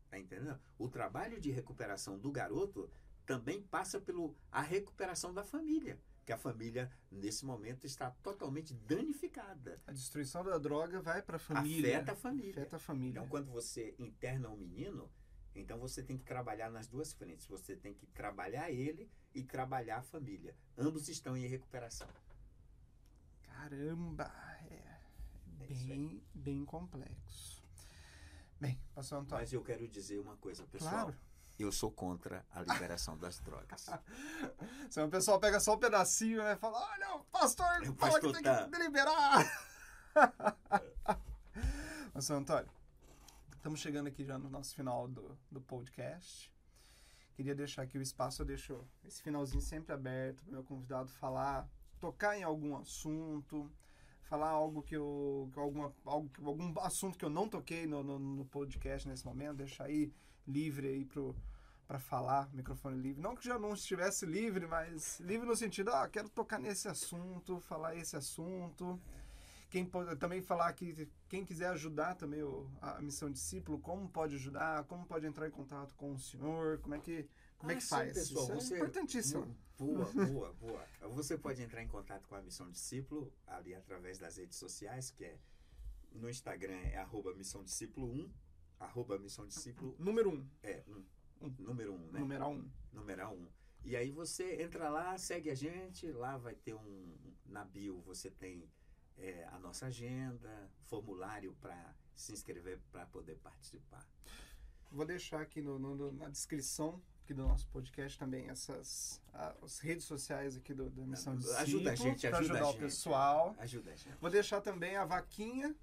[0.09, 0.61] Tá entendendo?
[0.78, 2.88] O trabalho de recuperação do garoto
[3.26, 9.81] também passa pelo a recuperação da família, que a família nesse momento está totalmente danificada.
[9.87, 11.97] A destruição da droga vai para a família.
[11.97, 12.51] Afeta a família.
[12.51, 13.11] Afeta a família.
[13.11, 15.11] Então, quando você interna um menino,
[15.55, 17.47] então você tem que trabalhar nas duas frentes.
[17.47, 20.57] Você tem que trabalhar ele e trabalhar a família.
[20.77, 22.09] Ambos estão em recuperação.
[23.43, 24.33] Caramba,
[24.70, 25.01] é
[25.61, 27.62] É bem, bem complexo.
[28.61, 29.43] Bem, pastor Antônio.
[29.43, 30.93] Mas eu quero dizer uma coisa, pessoal.
[30.93, 31.18] Claro.
[31.59, 33.88] Eu sou contra a liberação das drogas.
[34.90, 38.20] Senão o pessoal pega só um pedacinho né, e fala: olha, o pastor O fala
[38.20, 39.44] que tá- tem que liberar.
[42.12, 42.70] pastor Antônio,
[43.55, 46.52] estamos chegando aqui já no nosso final do, do podcast.
[47.34, 51.11] Queria deixar aqui o espaço, eu deixo esse finalzinho sempre aberto para o meu convidado
[51.11, 51.68] falar,
[52.00, 53.70] tocar em algum assunto,
[54.22, 55.50] falar algo que eu.
[55.57, 59.84] Alguma, algo, algum assunto que eu não toquei no, no, no podcast nesse momento, deixar
[59.84, 60.12] aí
[60.47, 61.34] livre aí pro
[61.86, 63.20] para falar, microfone livre.
[63.20, 67.61] Não que já não estivesse livre, mas livre no sentido, ah, quero tocar nesse assunto,
[67.61, 68.99] falar esse assunto.
[69.68, 74.34] Quem pode, também falar que quem quiser ajudar também o, a missão discípulo, como pode
[74.36, 77.28] ajudar, como pode entrar em contato com o senhor, como é que
[77.59, 78.14] como é Ah, que sim, faz?
[78.14, 79.57] pessoal, Isso é você- importantíssimo.
[79.78, 80.86] Boa, boa, boa.
[81.11, 85.24] Você pode entrar em contato com a Missão Discípulo ali através das redes sociais, que
[85.24, 85.36] é
[86.12, 88.30] no Instagram é arroba Missão Discípulo 1,
[88.81, 91.05] arroba Missão Discípulo, Número um, é, um,
[91.47, 91.55] Um.
[91.59, 92.20] número 1, né?
[92.20, 92.70] numeral um.
[92.93, 93.49] Numeral 1.
[93.85, 97.14] E aí você entra lá, segue a gente, lá vai ter um,
[97.47, 98.68] na bio você tem
[99.18, 104.07] é, a nossa agenda, formulário para se inscrever para poder participar.
[104.91, 110.05] Vou deixar aqui no, no- na descrição aqui do nosso podcast também essas as redes
[110.05, 112.81] sociais aqui do, da missão discípulo Ajuda a gente, ajuda ajudar a o gente.
[112.81, 113.55] pessoal.
[113.59, 114.16] Ajuda a gente.
[114.20, 115.75] Vou deixar também a vaquinha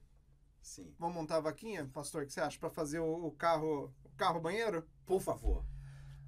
[0.62, 0.94] Sim.
[1.00, 2.24] Vamos montar a vaquinha, pastor?
[2.24, 2.60] O que você acha?
[2.60, 4.86] Para fazer o, o carro o carro banheiro?
[5.06, 5.66] Por favor.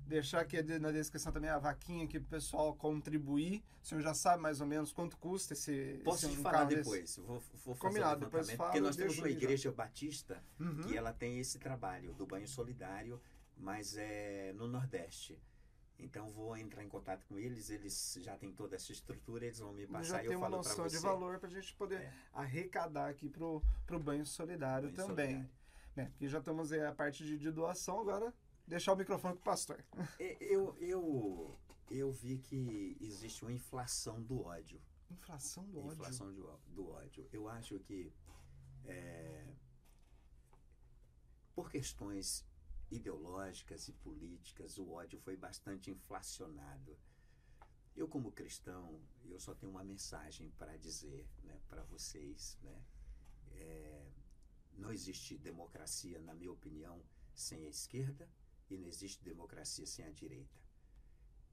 [0.06, 3.64] Deixar aqui na descrição também a vaquinha aqui pro pessoal contribuir.
[3.82, 6.66] O senhor já sabe mais ou menos quanto custa esse, Posso esse te um falar
[6.66, 6.84] desse?
[6.84, 7.16] depois.
[7.18, 9.38] Vou, vou fazer Combinado, o depois fala, Porque nós temos uma aí já.
[9.40, 10.82] igreja batista Uhum.
[10.82, 13.22] que ela tem esse trabalho do banho solidário,
[13.58, 15.40] mas é no Nordeste.
[16.04, 19.74] Então vou entrar em contato com eles, eles já têm toda essa estrutura, eles vão
[19.74, 20.98] me passar já e tem eu uma falo para noção você.
[20.98, 22.14] de valor para a gente poder É.
[22.34, 25.26] arrecadar aqui pro, pro banho solidário Banho também.
[25.28, 25.50] solidário.
[25.96, 28.34] Bem, aqui já estamos aí a parte de, de doação, agora
[28.68, 29.84] deixar o microfone pro pastor.
[30.20, 31.58] É, Eu, eu,
[31.90, 34.82] eu vi que existe uma inflação do ódio.
[35.12, 35.94] Inflação do ódio.
[35.94, 36.42] Inflação de
[36.74, 37.28] do ódio.
[37.32, 38.12] Eu acho que
[38.86, 39.46] é,
[41.54, 42.44] por questões
[42.94, 46.98] ideológicas e políticas, o ódio foi bastante inflacionado.
[47.96, 52.58] Eu, como cristão, eu só tenho uma mensagem para dizer né, para vocês.
[52.62, 52.84] Né?
[53.52, 54.12] É,
[54.78, 58.30] não existe democracia, na minha opinião, sem a esquerda
[58.70, 60.60] e não existe democracia sem a direita.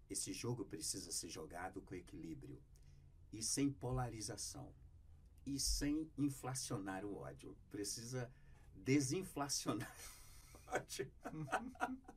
[0.08, 2.60] Esse jogo precisa ser jogado com equilíbrio
[3.32, 4.74] e sem polarização
[5.46, 7.56] e sem inflacionar o ódio.
[7.70, 8.32] Precisa
[8.74, 9.94] desinflacionar
[10.72, 11.10] ódio.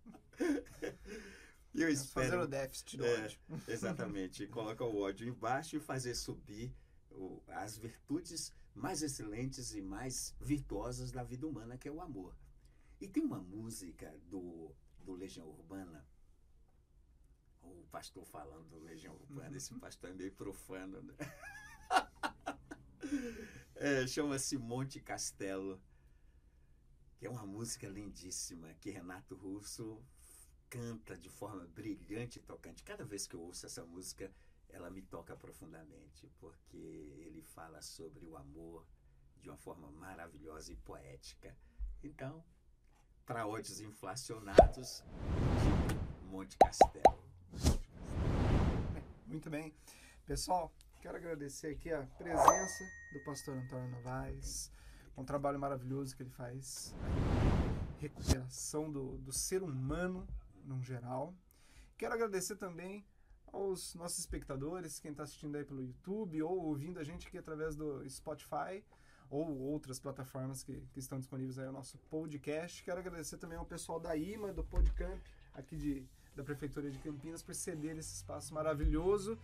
[1.73, 3.23] Eu fazer espero o déficit do É.
[3.25, 3.39] ódio.
[3.67, 4.47] Exatamente.
[4.47, 6.73] Colocar o ódio embaixo e fazer subir
[7.09, 12.35] o- as virtudes mais excelentes e mais virtuosas da vida humana, que é o amor.
[13.01, 16.05] E tem uma música do, do Legião Urbana,
[17.61, 21.13] o pastor falando do Legião Urbana, esse pastor é meio profano, né?
[23.75, 25.81] É, Chama-se Monte Castelo,
[27.25, 30.03] é uma música lindíssima, que Renato Russo
[30.69, 32.83] canta de forma brilhante e tocante.
[32.83, 34.31] Cada vez que eu ouço essa música,
[34.69, 38.85] ela me toca profundamente, porque ele fala sobre o amor
[39.41, 41.55] de uma forma maravilhosa e poética.
[42.03, 42.43] Então,
[43.25, 45.03] para ódios inflacionados,
[46.23, 47.23] Monte Castelo.
[49.27, 49.73] Muito bem.
[50.25, 54.71] Pessoal, quero agradecer aqui a presença do pastor Antônio Novaes,
[55.17, 56.93] um trabalho maravilhoso que ele faz,
[57.99, 60.27] recuperação do, do ser humano
[60.65, 61.33] no geral.
[61.97, 63.05] Quero agradecer também
[63.51, 67.75] aos nossos espectadores, quem está assistindo aí pelo YouTube ou ouvindo a gente aqui através
[67.75, 68.83] do Spotify
[69.29, 72.83] ou outras plataformas que, que estão disponíveis aí ao nosso podcast.
[72.83, 75.21] Quero agradecer também ao pessoal da IMA, do Podcamp,
[75.53, 76.05] aqui de
[76.35, 79.37] da Prefeitura de Campinas por ceder esse espaço maravilhoso.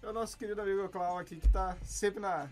[0.00, 2.48] É o nosso querido amigo Clau aqui que está sempre na,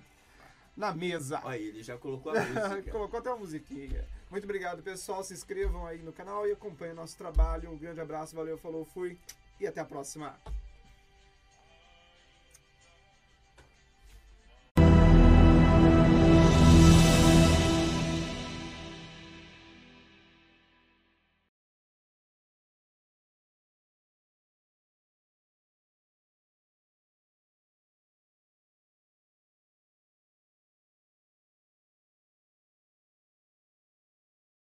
[0.77, 1.41] na mesa.
[1.45, 2.83] Olha, ele já colocou a música.
[2.91, 4.07] colocou até a musiquinha.
[4.31, 5.22] Muito obrigado, pessoal.
[5.22, 7.70] Se inscrevam aí no canal e acompanhem o nosso trabalho.
[7.70, 9.18] Um grande abraço, valeu, falou, fui
[9.61, 10.39] e até a próxima.